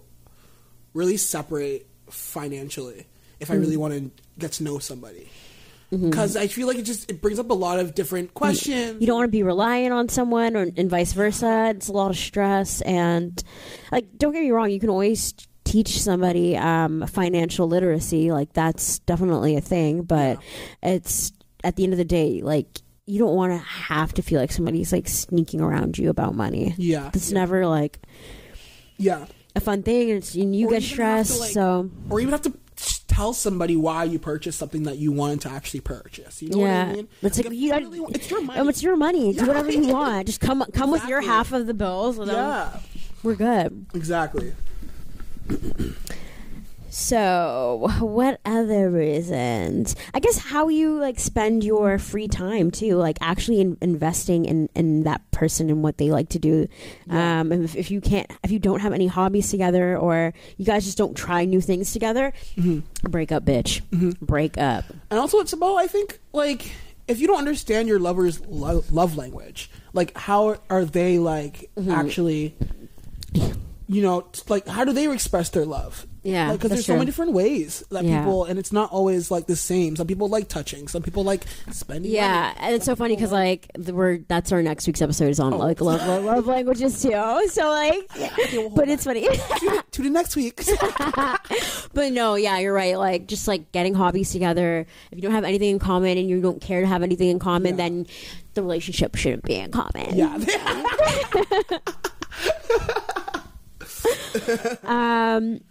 really 0.94 1.18
separate 1.18 1.88
financially 2.10 3.08
if 3.40 3.50
I 3.50 3.56
Mm. 3.56 3.62
really 3.62 3.78
want 3.78 3.94
to 3.94 4.12
get 4.38 4.52
to 4.54 4.64
know 4.64 4.80
somebody. 4.80 5.30
Mm-hmm. 5.92 6.10
Because 6.10 6.38
I 6.38 6.48
feel 6.48 6.68
like 6.68 6.78
it 6.78 6.84
just 6.84 7.10
it 7.12 7.22
brings 7.22 7.38
up 7.38 7.50
a 7.50 7.54
lot 7.54 7.80
of 7.80 7.94
different 7.94 8.34
questions. 8.34 9.02
You 9.02 9.08
don't 9.08 9.18
want 9.18 9.28
to 9.28 9.32
be 9.32 9.44
reliant 9.44 9.94
on 9.94 10.08
someone, 10.08 10.56
or 10.56 10.62
and 10.78 10.90
vice 10.90 11.12
versa. 11.12 11.74
It's 11.76 11.90
a 11.90 11.92
lot 11.92 12.12
of 12.12 12.18
stress, 12.18 12.80
and 12.82 13.42
like, 13.92 14.08
don't 14.18 14.32
get 14.32 14.42
me 14.42 14.52
wrong, 14.52 14.70
you 14.70 14.80
can 14.80 14.90
always 14.90 15.34
teach 15.72 16.02
somebody 16.02 16.58
um, 16.58 17.06
financial 17.08 17.68
literacy. 17.68 18.32
Like, 18.32 18.54
that's 18.54 19.00
definitely 19.00 19.56
a 19.56 19.62
thing. 19.62 20.04
But 20.04 20.40
it's 20.84 21.32
at 21.64 21.76
the 21.78 21.84
end 21.84 21.94
of 21.94 21.98
the 21.98 22.06
day, 22.06 22.42
like, 22.42 22.68
you 23.06 23.20
don't 23.20 23.36
want 23.36 23.52
to 23.54 23.58
have 23.58 24.14
to 24.16 24.22
feel 24.22 24.40
like 24.40 24.52
somebody's 24.52 24.92
like 24.94 25.08
sneaking 25.08 25.60
around 25.62 25.98
you 25.98 26.10
about 26.10 26.36
money. 26.36 26.74
Yeah, 26.78 27.10
It's 27.14 27.32
yeah. 27.32 27.40
never 27.40 27.66
like 27.68 28.00
yeah, 28.98 29.26
a 29.56 29.60
fun 29.60 29.82
thing, 29.84 30.10
and, 30.12 30.18
it's, 30.20 30.36
and 30.36 30.56
you 30.56 30.68
Or 30.68 30.72
get 30.72 30.84
stressed. 30.84 31.40
like- 31.40 31.52
so 31.52 31.90
or 32.10 32.20
you 32.20 32.28
even 32.28 32.32
have 32.32 32.44
to 32.44 32.54
tell 33.08 33.34
somebody 33.34 33.76
why 33.76 34.04
you 34.06 34.18
purchased 34.20 34.58
something 34.60 34.84
that 34.84 34.98
you 34.98 35.12
wanted 35.12 35.42
to 35.42 35.50
actually 35.50 35.82
purchase. 35.82 36.42
You 36.42 36.50
know 36.50 36.60
yeah, 36.60 36.84
what 36.86 36.92
I 36.92 36.96
mean? 36.96 37.08
it's 37.24 37.38
like, 37.38 37.46
if 37.48 37.54
you, 37.54 37.74
really 37.74 38.00
it's 38.14 38.30
your 38.32 38.42
money. 38.44 38.70
It's 38.70 38.84
your 38.84 38.96
money. 38.98 39.34
Do 39.34 39.40
Yeah. 39.42 39.48
whatever 39.48 39.72
you 39.72 39.88
want. 39.94 40.28
Just 40.28 40.40
come 40.40 40.64
come 40.74 40.92
with 40.92 41.06
your 41.08 41.22
half 41.22 41.52
of 41.52 41.66
the 41.68 41.74
bills. 41.74 42.18
yeah, 42.26 42.80
we're 43.24 43.36
good. 43.36 43.88
exactly. 43.94 44.54
So, 46.94 47.88
what 48.02 48.42
other 48.44 48.90
reasons? 48.90 49.96
I 50.14 50.20
guess 50.20 50.38
how 50.38 50.68
you 50.68 51.00
like 51.00 51.20
spend 51.20 51.64
your 51.64 51.98
free 51.98 52.28
time 52.28 52.70
too, 52.70 52.98
like 52.98 53.18
actually 53.22 53.62
in, 53.62 53.78
investing 53.82 54.44
in, 54.44 54.68
in 54.76 55.04
that 55.04 55.22
person 55.32 55.70
and 55.70 55.84
what 55.84 55.98
they 55.98 56.12
like 56.12 56.28
to 56.30 56.40
do. 56.40 56.68
Yeah. 57.08 57.40
Um, 57.42 57.54
if, 57.54 57.78
if 57.78 57.92
you 57.92 58.02
can't, 58.02 58.30
if 58.44 58.52
you 58.52 58.60
don't 58.60 58.82
have 58.82 58.92
any 58.92 59.08
hobbies 59.08 59.50
together, 59.50 59.98
or 59.98 60.34
you 60.58 60.66
guys 60.66 60.84
just 60.84 60.98
don't 60.98 61.16
try 61.16 61.46
new 61.46 61.62
things 61.62 61.94
together, 61.94 62.34
Mm-hmm. 62.58 63.10
break 63.10 63.32
up, 63.32 63.46
bitch. 63.46 63.82
Break 64.20 64.58
up. 64.58 64.84
And 65.10 65.18
also, 65.18 65.40
it's 65.40 65.54
about 65.54 65.76
I 65.78 65.88
think 65.88 66.20
like 66.34 66.74
if 67.08 67.22
you 67.22 67.28
don't 67.28 67.38
understand 67.40 67.88
your 67.88 68.00
lover's 68.00 68.42
lo- 68.48 68.84
love 68.92 69.16
language, 69.16 69.72
like 69.94 70.16
how 70.18 70.58
are 70.70 70.84
they 70.84 71.20
like 71.20 71.70
Mm-hmm. 71.78 71.90
actually, 71.92 72.54
you 73.92 74.02
know, 74.02 74.26
like 74.48 74.66
how 74.68 74.86
do 74.86 74.94
they 74.94 75.12
express 75.12 75.50
their 75.50 75.66
love? 75.66 76.08
Yeah, 76.24 76.52
because 76.54 76.70
that's 76.70 76.82
there's 76.82 76.86
so 76.86 76.94
many 76.94 77.08
different 77.08 77.32
ways 77.34 77.84
that 77.90 78.06
Yeah. 78.06 78.20
people, 78.20 78.46
and 78.46 78.60
it's 78.60 78.72
not 78.72 78.92
always 78.92 79.32
like 79.32 79.48
the 79.48 79.56
same. 79.56 79.96
Some 79.96 80.06
people 80.06 80.30
like 80.30 80.48
touching, 80.48 80.88
some 80.88 81.02
people 81.02 81.24
like 81.24 81.46
spending. 81.72 82.12
Yeah, 82.12 82.50
money. 82.54 82.56
and 82.60 82.76
it's 82.76 82.86
so 82.86 82.96
funny 82.96 83.16
because 83.16 83.32
like 83.32 83.70
the, 83.74 83.92
we're 83.94 84.20
that's 84.28 84.52
our 84.52 84.62
next 84.62 84.86
week's 84.86 85.02
episode 85.02 85.30
is 85.30 85.40
on 85.40 85.54
Oh. 85.54 85.58
like 85.58 85.82
love, 85.82 86.00
love 86.08 86.24
love 86.24 86.46
languages 86.46 87.02
too. 87.02 87.10
So 87.50 87.68
like, 87.70 88.08
we'll 88.54 88.62
hold 88.62 88.76
but 88.76 88.88
it's 88.88 89.04
funny. 89.04 89.28
to 89.28 90.02
the 90.04 90.10
next 90.12 90.36
week. 90.36 90.62
But 91.94 92.14
no, 92.14 92.36
yeah, 92.36 92.60
you're 92.60 92.74
right. 92.74 92.98
Like 92.98 93.28
just 93.28 93.48
like 93.48 93.72
getting 93.74 93.94
hobbies 93.96 94.32
together. 94.32 94.86
If 95.12 95.18
you 95.18 95.22
don't 95.24 95.34
have 95.34 95.44
anything 95.44 95.72
in 95.72 95.80
common 95.80 96.18
and 96.18 96.30
you 96.30 96.40
don't 96.40 96.62
care 96.62 96.80
to 96.82 96.88
have 96.88 97.04
anything 97.04 97.30
in 97.30 97.40
common, 97.40 97.72
Yeah. 97.72 97.76
then 97.78 98.08
the 98.54 98.62
relationship 98.62 99.16
shouldn't 99.16 99.44
be 99.44 99.56
in 99.56 99.72
common. 99.72 100.16
yeah, 100.16 100.38
Um. 104.84 105.62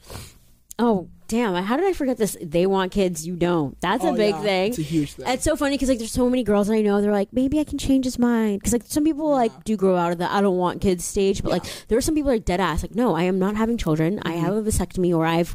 Oh 0.79 1.09
damn! 1.29 1.55
How 1.62 1.77
did 1.77 1.87
I 1.87 1.92
forget 1.92 2.16
this? 2.16 2.37
They 2.42 2.66
want 2.66 2.90
kids, 2.90 3.27
you 3.27 3.37
don't. 3.37 3.79
That's 3.83 4.03
a 4.03 4.09
Oh, 4.09 4.14
big 4.16 4.35
yeah. 4.37 4.42
thing. 4.42 4.68
It's 4.70 4.79
a 4.79 4.83
huge 4.83 5.12
thing. 5.12 5.27
It's 5.29 5.44
so 5.44 5.55
funny 5.55 5.77
because 5.77 5.90
like 5.90 5.99
there's 5.99 6.11
so 6.11 6.31
many 6.31 6.42
girls 6.42 6.70
I 6.70 6.81
know. 6.81 7.03
They're 7.03 7.12
like, 7.12 7.33
maybe 7.33 7.61
I 7.61 7.64
can 7.64 7.77
change 7.77 8.07
his 8.07 8.18
mind 8.18 8.61
because 8.61 8.73
like 8.73 8.85
some 8.87 9.05
people 9.05 9.31
like 9.31 9.53
do 9.64 9.77
grow 9.77 9.96
out 9.96 10.12
of 10.12 10.18
the 10.18 10.33
I 10.33 10.40
don't 10.40 10.57
want 10.57 10.81
kids 10.81 11.05
stage, 11.05 11.42
but 11.42 11.53
like 11.53 11.64
there 11.88 11.99
are 11.99 12.01
some 12.01 12.14
people 12.14 12.31
that 12.31 12.37
are 12.37 12.44
dead 12.44 12.61
ass 12.61 12.83
like, 12.83 12.94
no, 12.94 13.14
I 13.14 13.25
am 13.25 13.38
not 13.38 13.57
having 13.57 13.77
children. 13.77 14.20
I 14.23 14.31
Mm-hmm. 14.33 14.44
have 14.46 14.55
a 14.57 14.62
vasectomy 14.62 15.14
or 15.14 15.27
I've, 15.27 15.55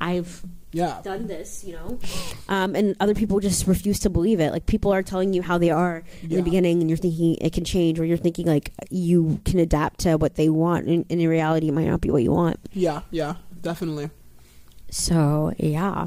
I've 0.00 0.42
yeah. 0.72 1.00
done 1.02 1.26
this, 1.26 1.64
you 1.64 1.74
know. 1.74 1.98
Um, 2.48 2.74
and 2.74 2.96
other 3.00 3.14
people 3.14 3.38
just 3.40 3.66
refuse 3.66 3.98
to 4.00 4.10
believe 4.10 4.40
it. 4.40 4.52
Like 4.52 4.66
people 4.66 4.92
are 4.92 5.02
telling 5.02 5.32
you 5.32 5.42
how 5.42 5.58
they 5.58 5.70
are 5.70 6.02
in 6.22 6.30
Yeah. 6.30 6.36
the 6.38 6.42
beginning, 6.42 6.80
and 6.80 6.90
you're 6.90 6.96
thinking 6.96 7.36
it 7.40 7.52
can 7.52 7.64
change, 7.64 8.00
or 8.00 8.04
you're 8.04 8.16
thinking 8.16 8.46
like 8.46 8.72
you 8.90 9.40
can 9.44 9.58
adapt 9.60 10.00
to 10.00 10.16
what 10.16 10.34
they 10.36 10.48
want, 10.48 10.86
and, 10.86 11.04
and 11.10 11.20
in 11.20 11.28
reality, 11.28 11.68
it 11.68 11.72
might 11.72 11.86
not 11.86 12.00
be 12.00 12.10
what 12.10 12.22
you 12.22 12.32
want. 12.32 12.58
Yeah, 12.72 13.02
yeah, 13.10 13.34
definitely. 13.60 14.10
So 14.90 15.52
yeah, 15.58 16.04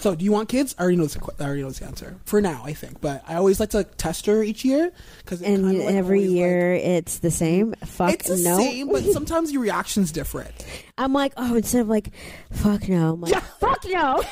So, 0.00 0.14
do 0.14 0.24
you 0.24 0.30
want 0.30 0.48
kids? 0.48 0.74
I 0.78 0.82
already 0.82 0.96
know 0.96 1.06
the, 1.06 1.20
I 1.40 1.44
already 1.44 1.62
know 1.62 1.70
the 1.70 1.84
answer 1.84 2.16
for 2.24 2.40
now. 2.40 2.62
I 2.64 2.72
think, 2.72 3.00
but 3.00 3.24
I 3.26 3.34
always 3.34 3.58
like 3.58 3.70
to 3.70 3.82
test 3.84 4.26
her 4.26 4.42
each 4.44 4.64
year 4.64 4.92
because 5.18 5.42
and 5.42 5.82
every 5.82 6.22
year 6.22 6.72
it's 6.74 7.18
the 7.18 7.30
same. 7.32 7.74
Fuck 7.84 8.08
no. 8.08 8.14
it's 8.14 8.28
the 8.28 8.36
no. 8.48 8.58
same, 8.58 8.88
but 8.88 9.02
sometimes 9.12 9.50
your 9.52 9.62
reaction's 9.62 10.12
different. 10.12 10.52
I'm 10.96 11.12
like, 11.12 11.32
oh, 11.36 11.56
instead 11.56 11.80
of 11.82 11.88
like, 11.88 12.10
fuck 12.52 12.88
no, 12.88 13.14
I'm 13.14 13.20
like, 13.20 13.32
Yeah. 13.32 13.40
fuck 13.60 13.84
no. 13.88 14.22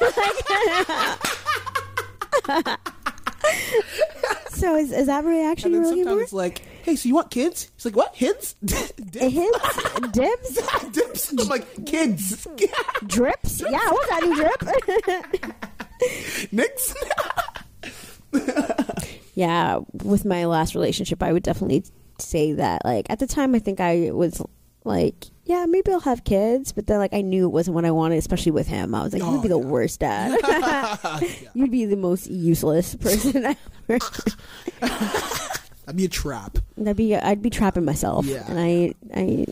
so 4.50 4.76
is, 4.76 4.92
is 4.92 5.07
that 5.07 5.24
reaction 5.24 5.74
And 5.74 5.74
you're 5.74 5.83
then 5.85 5.90
looking 5.90 6.05
sometimes 6.05 6.31
for? 6.31 6.37
like, 6.37 6.62
"Hey, 6.87 6.94
so 6.96 7.09
you 7.09 7.14
want 7.16 7.31
kids?" 7.33 7.68
He's 7.75 7.85
like, 7.85 7.96
"What 7.96 8.14
kids? 8.14 8.55
It 8.62 9.31
hits 9.31 10.01
dibs, 10.12 10.92
Dips." 10.92 11.33
I'm 11.33 11.49
like, 11.49 11.85
"Kids, 11.85 12.46
drips. 13.07 13.61
Yeah, 13.61 13.81
I 13.83 13.90
want 13.90 14.09
that 14.09 14.22
new 14.22 14.37
drip. 15.42 16.53
Nicks." 16.53 16.94
yeah, 19.35 19.81
with 20.05 20.25
my 20.25 20.44
last 20.46 20.75
relationship, 20.77 21.22
I 21.22 21.33
would 21.33 21.42
definitely 21.42 21.85
say 22.20 22.53
that. 22.53 22.85
Like 22.85 23.11
at 23.11 23.18
the 23.18 23.27
time, 23.27 23.55
I 23.55 23.59
think 23.59 23.81
I 23.81 24.11
was 24.12 24.40
like, 24.85 25.27
yeah, 25.44 25.66
maybe 25.66 25.90
I'll 25.92 26.01
have 26.01 26.22
kids, 26.25 26.72
but 26.72 26.87
then 26.87 26.99
like 26.99 27.12
I 27.12 27.20
knew 27.22 27.46
it 27.46 27.51
wasn't 27.53 27.75
what 27.75 27.85
I 27.85 27.90
wanted, 27.90 28.18
especially 28.18 28.53
with 28.53 28.68
him. 28.68 28.94
I 28.94 29.03
was 29.03 29.12
like, 29.12 29.22
Oh, 29.22 29.33
you'd 29.33 29.42
be 29.42 29.49
the 29.49 29.55
oh, 29.55 29.61
yeah. 29.62 29.66
worst 29.66 30.01
dad. 30.01 31.20
You'd 31.55 31.70
be 31.70 31.85
the 31.87 31.96
most 31.96 32.29
useless 32.29 32.94
person 32.94 33.57
ever. 33.88 33.99
That'd 35.87 35.96
be 35.96 36.05
a 36.05 36.09
trap. 36.09 36.59
That'd 36.77 36.96
be 36.96 37.14
I'd 37.14 37.42
be 37.42 37.51
trapping 37.51 37.85
myself. 37.85 38.27
Yeah. 38.27 38.44
And 38.49 38.59
I 38.59 38.92
I 39.14 39.46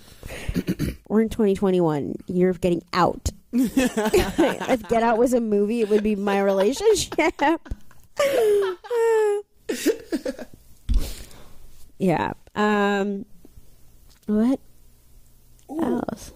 we're 1.09 1.23
in 1.23 1.29
2021. 1.29 2.17
Year 2.27 2.51
of 2.51 2.61
getting 2.61 2.83
out. 2.93 3.31
if 3.53 4.89
Get 4.89 5.05
Out 5.05 5.17
was 5.17 5.33
a 5.33 5.41
movie, 5.41 5.81
it 5.81 5.89
would 5.89 6.03
be 6.03 6.17
my 6.17 6.41
relationship. 6.41 7.41
yeah. 11.99 12.33
Um. 12.57 13.27
What 14.27 14.59
else? 15.71 16.33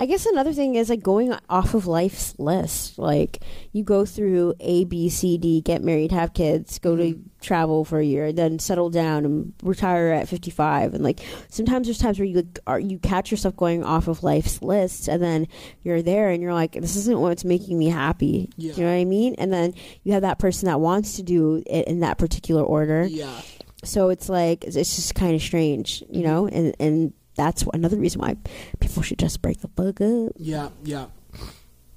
I 0.00 0.06
guess 0.06 0.26
another 0.26 0.52
thing 0.52 0.76
is 0.76 0.90
like 0.90 1.02
going 1.02 1.34
off 1.50 1.74
of 1.74 1.88
life's 1.88 2.38
list. 2.38 2.98
Like 3.00 3.42
you 3.72 3.82
go 3.82 4.04
through 4.04 4.54
A, 4.60 4.84
B, 4.84 5.08
C, 5.08 5.38
D, 5.38 5.60
get 5.60 5.82
married, 5.82 6.12
have 6.12 6.34
kids, 6.34 6.78
go 6.78 6.94
to 6.94 7.02
mm-hmm. 7.02 7.22
travel 7.40 7.84
for 7.84 7.98
a 7.98 8.04
year, 8.04 8.32
then 8.32 8.60
settle 8.60 8.90
down 8.90 9.24
and 9.24 9.54
retire 9.62 10.12
at 10.12 10.28
fifty 10.28 10.52
five. 10.52 10.94
And 10.94 11.02
like 11.02 11.18
sometimes 11.48 11.88
there's 11.88 11.98
times 11.98 12.20
where 12.20 12.26
you 12.26 12.36
like, 12.36 12.60
are 12.68 12.78
you 12.78 13.00
catch 13.00 13.32
yourself 13.32 13.56
going 13.56 13.82
off 13.82 14.06
of 14.06 14.22
life's 14.22 14.62
list, 14.62 15.08
and 15.08 15.20
then 15.20 15.48
you're 15.82 16.02
there 16.02 16.30
and 16.30 16.40
you're 16.40 16.54
like, 16.54 16.72
this 16.72 16.94
isn't 16.94 17.18
what's 17.18 17.44
making 17.44 17.76
me 17.76 17.88
happy. 17.88 18.50
Yeah. 18.56 18.74
You 18.74 18.84
know 18.84 18.90
what 18.90 18.98
I 18.98 19.04
mean? 19.04 19.34
And 19.38 19.52
then 19.52 19.74
you 20.04 20.12
have 20.12 20.22
that 20.22 20.38
person 20.38 20.66
that 20.66 20.80
wants 20.80 21.16
to 21.16 21.24
do 21.24 21.60
it 21.66 21.88
in 21.88 22.00
that 22.00 22.18
particular 22.18 22.62
order 22.62 23.04
Yeah, 23.04 23.40
so 23.84 24.10
it's 24.10 24.28
like 24.28 24.64
it's 24.64 24.76
it's 24.76 24.96
just 24.96 25.14
kind 25.14 25.34
of 25.34 25.42
strange, 25.42 26.02
you 26.02 26.22
mm-hmm. 26.22 26.22
know, 26.22 26.46
and 26.46 26.74
and 26.78 27.12
that's 27.38 27.64
another 27.72 27.96
reason 27.96 28.20
why 28.20 28.36
people 28.80 29.02
should 29.02 29.18
just 29.18 29.40
break 29.40 29.60
the 29.62 29.68
fuck 29.68 30.00
up. 30.02 30.32
yeah, 30.36 30.68
yeah. 30.84 31.06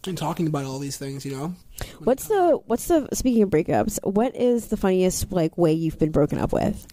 and 0.07 0.17
talking 0.17 0.47
about 0.47 0.63
all 0.63 0.79
these 0.79 0.95
things. 0.97 1.25
You 1.25 1.35
know, 1.35 1.55
What's 1.99 2.27
the 2.29 2.61
what's 2.67 2.87
the 2.87 3.09
speaking 3.13 3.43
of 3.43 3.49
breakups? 3.49 3.99
What 4.03 4.35
is 4.35 4.67
the 4.67 4.77
funniest 4.77 5.31
like 5.33 5.57
way 5.57 5.73
you've 5.73 5.99
been 5.99 6.11
broken 6.11 6.39
up 6.39 6.53
with? 6.53 6.87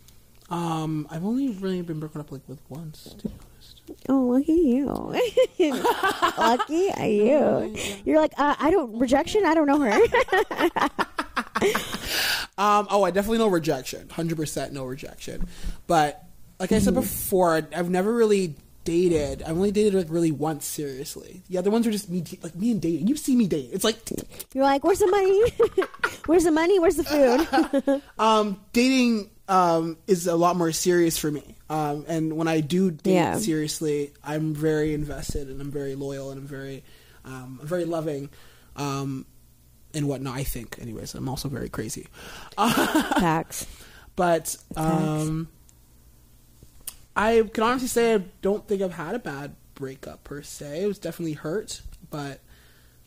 um, 0.51 1.07
I've 1.11 1.25
only 1.25 1.51
really 1.51 1.83
been 1.83 2.01
broken 2.01 2.21
up 2.23 2.33
like 2.33 2.41
with 2.49 2.59
once. 2.69 3.15
To 3.19 3.29
be. 3.29 3.35
Oh, 4.09 4.21
lucky 4.21 4.53
you! 4.53 4.87
lucky 6.39 6.91
are 6.91 7.07
you? 7.07 7.77
You're 8.05 8.21
like 8.21 8.33
uh, 8.39 8.55
I 8.59 8.71
don't 8.71 8.99
rejection. 8.99 9.45
I 9.47 9.55
don't 9.55 9.67
know 9.67 9.81
her. 9.81 10.89
Um, 12.57 12.89
oh, 12.91 13.05
I 13.05 13.13
definitely 13.13 13.39
know 13.39 13.47
rejection. 13.49 14.09
Hundred 14.09 14.37
percent 14.37 14.73
no 14.73 14.85
rejection. 14.85 15.47
But 15.87 16.25
like 16.59 16.73
I 16.73 16.79
said 16.79 16.95
before, 16.95 17.57
I've 17.75 17.91
never 17.91 18.13
really 18.13 18.55
dated. 18.85 19.43
I've 19.43 19.51
only 19.57 19.71
dated 19.71 19.95
like 19.95 20.07
really 20.09 20.33
once 20.33 20.65
seriously. 20.67 21.43
The 21.51 21.59
other 21.59 21.71
ones 21.71 21.87
are 21.87 21.91
just 21.91 22.09
me, 22.09 22.25
like 22.43 22.55
me 22.55 22.71
and 22.71 22.81
dating. 22.81 23.07
You 23.07 23.17
see 23.17 23.37
me 23.37 23.47
dating. 23.47 23.71
It's 23.73 23.85
like 23.85 23.99
You're 24.55 24.65
like, 24.65 24.83
where's 24.83 24.99
the 24.99 25.07
money? 25.09 25.43
where's 26.27 26.45
the 26.45 26.51
money? 26.51 26.79
Where's 26.79 26.97
the 26.97 27.05
food? 27.05 28.03
um, 28.19 28.61
dating 28.73 29.31
um, 29.49 29.99
is 30.07 30.27
a 30.27 30.37
lot 30.37 30.57
more 30.57 30.73
serious 30.73 31.19
for 31.19 31.31
me. 31.31 31.55
Um, 31.71 32.07
and 32.09 32.37
when 32.37 32.49
I 32.49 32.61
do 32.61 32.91
date 32.91 33.13
Yeah. 33.13 33.37
seriously, 33.37 34.13
I'm 34.25 34.55
very 34.55 34.95
invested 34.95 35.49
and 35.49 35.61
I'm 35.61 35.71
very 35.71 35.95
loyal 35.95 36.31
and 36.31 36.41
I'm 36.41 36.47
very, 36.47 36.83
um, 37.25 37.59
I'm 37.61 37.67
very 37.67 37.85
loving, 37.85 38.31
um, 38.77 39.27
and 39.95 40.09
whatnot. 40.09 40.35
I 40.37 40.45
think, 40.45 40.79
anyways. 40.81 41.15
I'm 41.15 41.29
also 41.29 41.49
very 41.49 41.69
crazy. 41.69 42.07
Facts. 42.57 43.67
But 44.17 44.57
um, 44.77 45.49
I 47.19 47.43
can 47.53 47.65
honestly 47.65 47.89
say 47.89 48.15
I 48.15 48.19
don't 48.43 48.67
think 48.69 48.81
I've 48.81 48.93
had 48.95 49.17
a 49.17 49.19
bad 49.19 49.57
breakup 49.75 50.23
per 50.23 50.41
se. 50.41 50.85
It 50.85 50.87
was 50.87 51.01
definitely 51.01 51.33
hurt, 51.33 51.83
but 52.11 52.41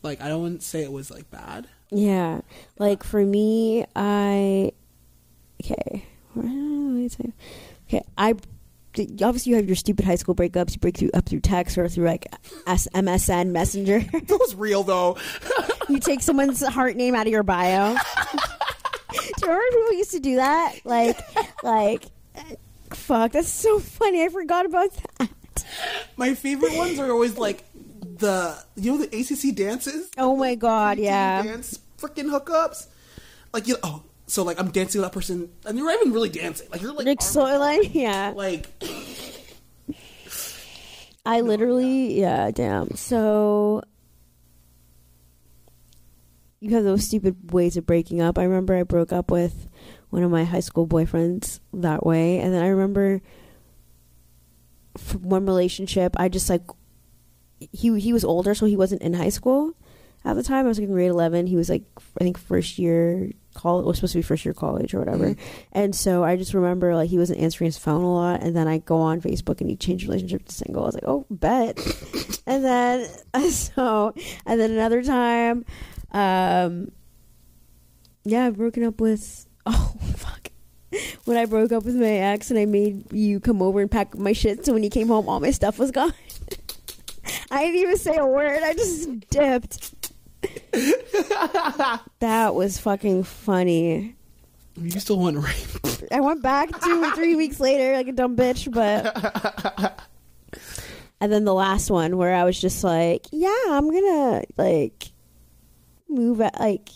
like 0.02 0.20
I 0.20 0.28
don't 0.28 0.62
say 0.62 0.82
it 0.82 0.92
was 0.92 1.10
like 1.10 1.30
bad. 1.30 1.66
Yeah. 1.90 2.42
Like 2.78 3.04
for 3.04 3.24
me, 3.24 3.86
I 3.96 4.72
okay. 5.64 6.04
What 6.34 6.42
did 6.42 7.04
I 7.04 7.08
say? 7.08 7.32
Okay, 7.88 8.02
I 8.18 8.34
obviously 9.22 9.50
you 9.50 9.56
have 9.56 9.66
your 9.66 9.76
stupid 9.76 10.04
high 10.04 10.16
school 10.16 10.34
breakups. 10.34 10.72
You 10.72 10.78
break 10.78 10.98
through 10.98 11.10
up 11.14 11.24
through 11.24 11.40
text 11.40 11.78
or 11.78 11.88
through 11.88 12.04
like 12.04 12.26
S- 12.66 12.88
MSN 12.94 13.48
Messenger. 13.50 14.00
That 14.12 14.28
was 14.28 14.54
real 14.54 14.82
though. 14.82 15.16
you 15.88 15.98
take 15.98 16.20
someone's 16.20 16.62
heart 16.62 16.96
name 16.96 17.14
out 17.14 17.26
of 17.26 17.32
your 17.32 17.42
bio. 17.42 17.94
do 19.12 19.18
you 19.40 19.46
remember 19.46 19.78
people 19.78 19.92
used 19.94 20.12
to 20.12 20.20
do 20.20 20.36
that? 20.36 20.74
Like, 20.84 21.18
like, 21.62 22.04
fuck, 22.96 23.32
that's 23.32 23.48
so 23.48 23.78
funny. 23.78 24.24
I 24.24 24.28
forgot 24.28 24.66
about 24.66 24.90
that. 25.18 25.30
My 26.16 26.34
favorite 26.34 26.74
ones 26.76 26.98
are 26.98 27.10
always 27.10 27.36
like 27.36 27.64
the 28.18 28.56
you 28.76 28.92
know 28.92 29.04
the 29.04 29.08
ACC 29.18 29.54
dances. 29.54 30.10
Oh 30.16 30.36
my 30.36 30.54
god, 30.54 30.98
yeah. 30.98 31.42
dance 31.42 31.78
freaking 31.98 32.30
hookups. 32.30 32.86
Like 33.52 33.68
you 33.68 33.76
oh 33.82 34.02
so 34.26 34.42
like 34.42 34.58
I'm 34.58 34.70
dancing 34.70 35.00
with 35.00 35.10
that 35.10 35.14
person 35.14 35.50
and 35.66 35.76
you're 35.76 35.86
not 35.86 36.00
even 36.00 36.12
really 36.12 36.28
dancing. 36.30 36.68
Like 36.70 36.80
you're 36.82 36.92
like 36.92 37.06
Like 37.06 37.22
so, 37.22 37.42
like 37.58 37.94
yeah. 37.94 38.32
like 38.34 38.68
I 41.24 41.40
literally, 41.40 42.18
yeah, 42.18 42.50
damn. 42.50 42.96
So 42.96 43.82
you 46.60 46.74
have 46.74 46.84
those 46.84 47.04
stupid 47.04 47.52
ways 47.52 47.76
of 47.76 47.86
breaking 47.86 48.20
up. 48.20 48.38
I 48.38 48.44
remember 48.44 48.74
I 48.74 48.82
broke 48.82 49.12
up 49.12 49.30
with 49.30 49.68
one 50.12 50.22
of 50.22 50.30
my 50.30 50.44
high 50.44 50.60
school 50.60 50.86
boyfriends 50.86 51.58
that 51.72 52.04
way, 52.04 52.38
and 52.38 52.52
then 52.52 52.62
I 52.62 52.68
remember 52.68 53.22
from 54.98 55.22
one 55.22 55.46
relationship, 55.46 56.14
I 56.18 56.28
just 56.28 56.50
like 56.50 56.60
he 57.58 57.98
he 57.98 58.12
was 58.12 58.22
older, 58.22 58.54
so 58.54 58.66
he 58.66 58.76
wasn't 58.76 59.00
in 59.00 59.14
high 59.14 59.30
school 59.30 59.72
at 60.22 60.36
the 60.36 60.42
time. 60.42 60.66
I 60.66 60.68
was 60.68 60.78
like 60.78 60.86
in 60.86 60.92
grade 60.92 61.08
eleven. 61.08 61.46
He 61.46 61.56
was 61.56 61.70
like 61.70 61.84
I 62.20 62.24
think 62.24 62.36
first 62.36 62.78
year 62.78 63.30
college 63.54 63.86
was 63.86 63.96
supposed 63.96 64.12
to 64.12 64.18
be 64.18 64.22
first 64.22 64.44
year 64.44 64.52
college 64.52 64.92
or 64.92 64.98
whatever. 64.98 65.34
And 65.72 65.94
so 65.94 66.24
I 66.24 66.36
just 66.36 66.52
remember 66.52 66.94
like 66.94 67.08
he 67.08 67.16
wasn't 67.16 67.40
answering 67.40 67.68
his 67.68 67.78
phone 67.78 68.04
a 68.04 68.12
lot, 68.12 68.42
and 68.42 68.54
then 68.54 68.68
I 68.68 68.78
go 68.78 68.98
on 68.98 69.22
Facebook 69.22 69.62
and 69.62 69.70
he 69.70 69.76
changed 69.76 70.04
relationship 70.04 70.44
to 70.44 70.52
single. 70.54 70.82
I 70.82 70.86
was 70.88 70.94
like, 70.94 71.04
oh, 71.06 71.24
bet. 71.30 71.78
and 72.46 72.62
then 72.62 73.08
so 73.50 74.12
and 74.44 74.60
then 74.60 74.72
another 74.72 75.02
time, 75.02 75.64
um, 76.12 76.92
yeah, 78.24 78.44
I've 78.44 78.58
broken 78.58 78.84
up 78.84 79.00
with 79.00 79.46
oh 79.66 79.94
fuck. 80.16 80.48
When 81.24 81.36
I 81.36 81.46
broke 81.46 81.72
up 81.72 81.84
with 81.84 81.94
my 81.94 82.10
ex 82.10 82.50
and 82.50 82.58
I 82.58 82.66
made 82.66 83.12
you 83.12 83.40
come 83.40 83.62
over 83.62 83.80
and 83.80 83.90
pack 83.90 84.16
my 84.16 84.32
shit, 84.32 84.66
so 84.66 84.72
when 84.72 84.82
you 84.82 84.90
came 84.90 85.08
home, 85.08 85.28
all 85.28 85.40
my 85.40 85.50
stuff 85.50 85.78
was 85.78 85.90
gone. 85.90 86.12
I 87.50 87.64
didn't 87.64 87.80
even 87.80 87.96
say 87.96 88.16
a 88.16 88.26
word. 88.26 88.62
I 88.62 88.74
just 88.74 89.28
dipped. 89.30 89.94
that 92.20 92.54
was 92.54 92.78
fucking 92.78 93.22
funny. 93.24 94.16
you 94.76 95.00
still 95.00 95.18
want 95.18 95.36
rape. 95.36 96.10
I 96.10 96.20
went 96.20 96.42
back 96.42 96.68
two 96.80 97.02
or 97.02 97.12
three 97.12 97.36
weeks 97.36 97.60
later 97.60 97.94
like 97.94 98.08
a 98.08 98.12
dumb 98.12 98.36
bitch, 98.36 98.72
but. 98.72 100.02
And 101.22 101.30
then 101.30 101.44
the 101.44 101.54
last 101.54 101.88
one 101.88 102.16
where 102.16 102.34
I 102.34 102.42
was 102.42 102.60
just 102.60 102.82
like, 102.82 103.26
yeah, 103.30 103.54
I'm 103.68 103.88
gonna 103.92 104.42
like 104.56 105.12
move 106.08 106.40
at 106.40 106.58
like. 106.58 106.88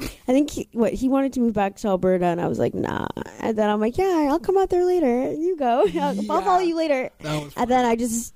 I 0.00 0.32
think 0.32 0.50
he, 0.50 0.68
what 0.72 0.92
he 0.92 1.08
wanted 1.08 1.32
to 1.34 1.40
move 1.40 1.52
back 1.54 1.76
to 1.76 1.88
Alberta, 1.88 2.24
and 2.26 2.40
I 2.40 2.48
was 2.48 2.58
like, 2.58 2.74
nah. 2.74 3.06
And 3.40 3.56
then 3.56 3.70
I'm 3.70 3.80
like, 3.80 3.96
yeah, 3.96 4.26
I'll 4.30 4.40
come 4.40 4.58
out 4.58 4.68
there 4.70 4.84
later. 4.84 5.32
You 5.32 5.56
go. 5.56 5.86
I'll, 5.94 6.32
I'll 6.32 6.42
follow 6.42 6.60
you 6.60 6.76
later. 6.76 7.10
And 7.20 7.52
then 7.70 7.84
I 7.84 7.94
just, 7.94 8.32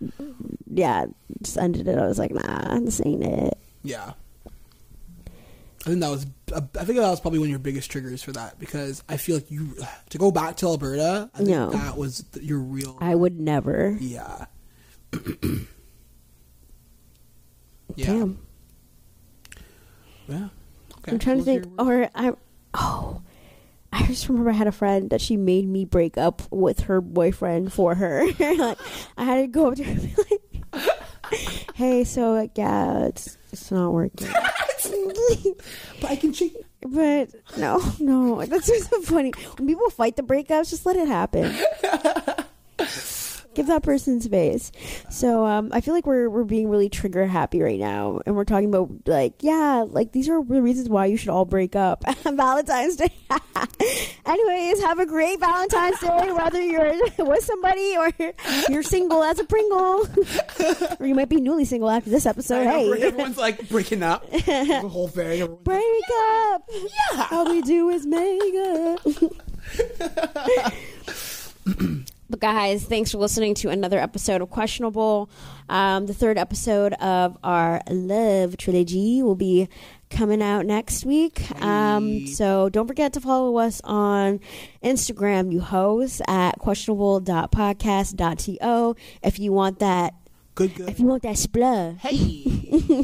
yeah, 0.73 1.07
just 1.43 1.59
ended 1.59 1.89
it. 1.89 1.99
I 1.99 2.07
was 2.07 2.19
like, 2.19 2.33
nah, 2.33 2.79
this 2.81 3.01
ain't 3.05 3.25
it. 3.25 3.59
Yeah. 3.83 4.13
I 5.87 5.91
think 5.91 6.01
that 6.01 6.11
was. 6.11 6.27
Uh, 6.53 6.61
I 6.79 6.85
think 6.85 6.99
that 6.99 7.09
was 7.09 7.21
probably 7.21 7.39
one 7.39 7.47
of 7.47 7.51
your 7.51 7.59
biggest 7.59 7.91
triggers 7.91 8.23
for 8.23 8.33
that 8.33 8.59
because 8.59 9.03
I 9.09 9.17
feel 9.17 9.37
like 9.37 9.51
you 9.51 9.75
to 10.11 10.19
go 10.19 10.31
back 10.31 10.57
to 10.59 10.67
Alberta. 10.67 11.31
I 11.35 11.39
think 11.39 11.49
No. 11.51 11.71
that 11.71 11.97
was 11.97 12.25
your 12.41 12.59
real. 12.59 12.99
I 13.01 13.15
would 13.15 13.41
never. 13.41 13.97
yeah. 14.01 14.47
yeah. 17.97 18.07
Damn. 18.07 18.39
Yeah. 20.29 20.49
Okay. 21.09 21.15
I'm 21.15 21.19
trying 21.19 21.39
to 21.39 21.45
think. 21.45 21.67
Or 21.79 22.11
I, 22.15 22.33
oh, 22.75 23.23
I 23.93 24.07
just 24.07 24.29
remember 24.29 24.51
I 24.51 24.55
had 24.55 24.67
a 24.67 24.73
friend 24.73 25.11
that 25.11 25.21
she 25.21 25.37
made 25.37 25.67
me 25.67 25.85
break 25.85 26.19
up 26.19 26.43
with 26.51 26.81
her 26.81 27.01
boyfriend 27.01 27.73
for 27.73 27.95
her. 27.95 28.27
like, 28.39 28.79
I 29.17 29.25
had 29.25 29.37
to 29.37 29.47
go 29.47 29.69
up 29.69 29.77
to 29.77 29.85
her 29.85 29.91
and 29.91 30.03
be 30.03 30.15
like, 30.31 31.35
"Hey, 31.75 32.05
so 32.05 32.33
like, 32.33 32.57
yeah, 32.57 33.07
it's 33.07 33.39
it's 33.53 33.71
not 33.71 33.93
working." 33.93 34.29
but 36.01 36.11
I 36.11 36.17
can 36.17 36.33
cheat. 36.33 36.55
but 36.83 37.31
no, 37.57 37.83
no, 37.99 38.45
that's 38.45 38.67
just 38.67 38.91
so 38.91 39.01
funny. 39.03 39.33
When 39.57 39.67
people 39.67 39.91
fight 39.91 40.17
the 40.17 40.23
breakups, 40.23 40.71
just 40.71 40.87
let 40.87 40.97
it 40.97 41.09
happen. 41.09 41.55
Give 43.59 43.67
that 43.67 43.83
person 43.83 44.21
space. 44.21 44.71
So 45.11 45.45
um, 45.45 45.71
I 45.73 45.81
feel 45.81 45.93
like 45.93 46.07
we're 46.07 46.31
we're 46.31 46.45
being 46.45 46.69
really 46.69 46.89
trigger 46.89 47.27
happy 47.27 47.61
right 47.61 47.81
now, 47.81 48.21
and 48.25 48.37
we're 48.37 48.45
talking 48.45 48.69
about 48.69 48.89
like 49.07 49.35
yeah, 49.41 49.85
like 49.85 50.13
these 50.13 50.29
are 50.29 50.45
the 50.45 50.63
reasons 50.63 50.89
why 50.89 51.07
you 51.07 51.17
should 51.17 51.31
all 51.31 51.45
break 51.45 51.75
up. 51.75 52.05
Valentine's 52.23 52.95
Day. 52.95 53.11
Anyways, 54.27 54.81
have 54.83 55.01
a 55.01 55.07
great 55.07 55.41
Valentine's 55.41 55.99
Day, 55.99 56.31
whether 56.31 56.63
you're 56.63 56.95
with 57.19 57.43
somebody 57.45 57.97
or 57.97 58.13
you're 58.69 58.85
single 58.85 59.25
as 59.25 59.41
a 59.41 59.45
Pringle, 59.45 60.07
or 61.01 61.07
you 61.07 61.17
might 61.17 61.29
be 61.29 61.41
newly 61.41 61.65
single 61.65 61.91
after 61.91 62.11
this 62.11 62.27
episode. 62.27 62.65
Know, 62.65 62.71
Hey, 62.95 63.03
everyone's 63.03 63.39
like 63.39 63.69
breaking 63.69 64.05
up. 64.05 64.31
the 64.31 64.89
whole 64.89 65.09
thing. 65.09 65.41
Everyone's 65.43 65.57
like, 65.57 65.65
break 65.65 66.05
up. 66.53 66.63
yeah. 67.17 67.27
All 67.33 67.51
we 67.51 67.61
do 67.63 67.89
is 67.89 68.07
make 68.07 68.41
up. 68.55 69.01
But 72.31 72.41
guys, 72.41 72.85
thanks 72.85 73.13
for 73.13 73.19
listening 73.19 73.55
to 73.55 73.71
another 73.71 73.99
episode 73.99 74.43
of 74.43 74.51
Questionable. 74.51 75.31
Um, 75.69 76.05
the 76.07 76.13
third 76.13 76.37
episode 76.37 76.93
of 76.95 77.39
our 77.43 77.81
love 77.91 78.59
trilogy 78.59 79.23
will 79.23 79.35
be 79.35 79.67
coming 80.11 80.43
out 80.43 80.67
next 80.67 81.07
week. 81.07 81.51
Um, 81.63 82.27
so 82.27 82.69
don't 82.69 82.87
forget 82.87 83.15
to 83.15 83.21
follow 83.21 83.57
us 83.57 83.81
on 83.85 84.41
Instagram, 84.83 85.51
you 85.53 85.61
hoes, 85.61 86.21
at 86.29 86.59
questionable.podcast.to 86.59 88.97
if 89.23 89.39
you 89.39 89.53
want 89.53 89.79
that. 89.79 90.13
Good. 90.55 90.75
Good. 90.75 90.91
If 90.91 90.99
you 90.99 91.07
want 91.07 91.23
that 91.23 91.37
spluh. 91.37 91.97
hey. 91.99 92.15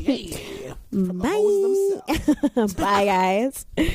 hey. 0.00 0.30
From 0.90 1.18
the 1.18 1.28
hoes 1.28 2.02
Bye. 2.54 2.66
Bye, 2.82 3.06
guys. 3.06 3.66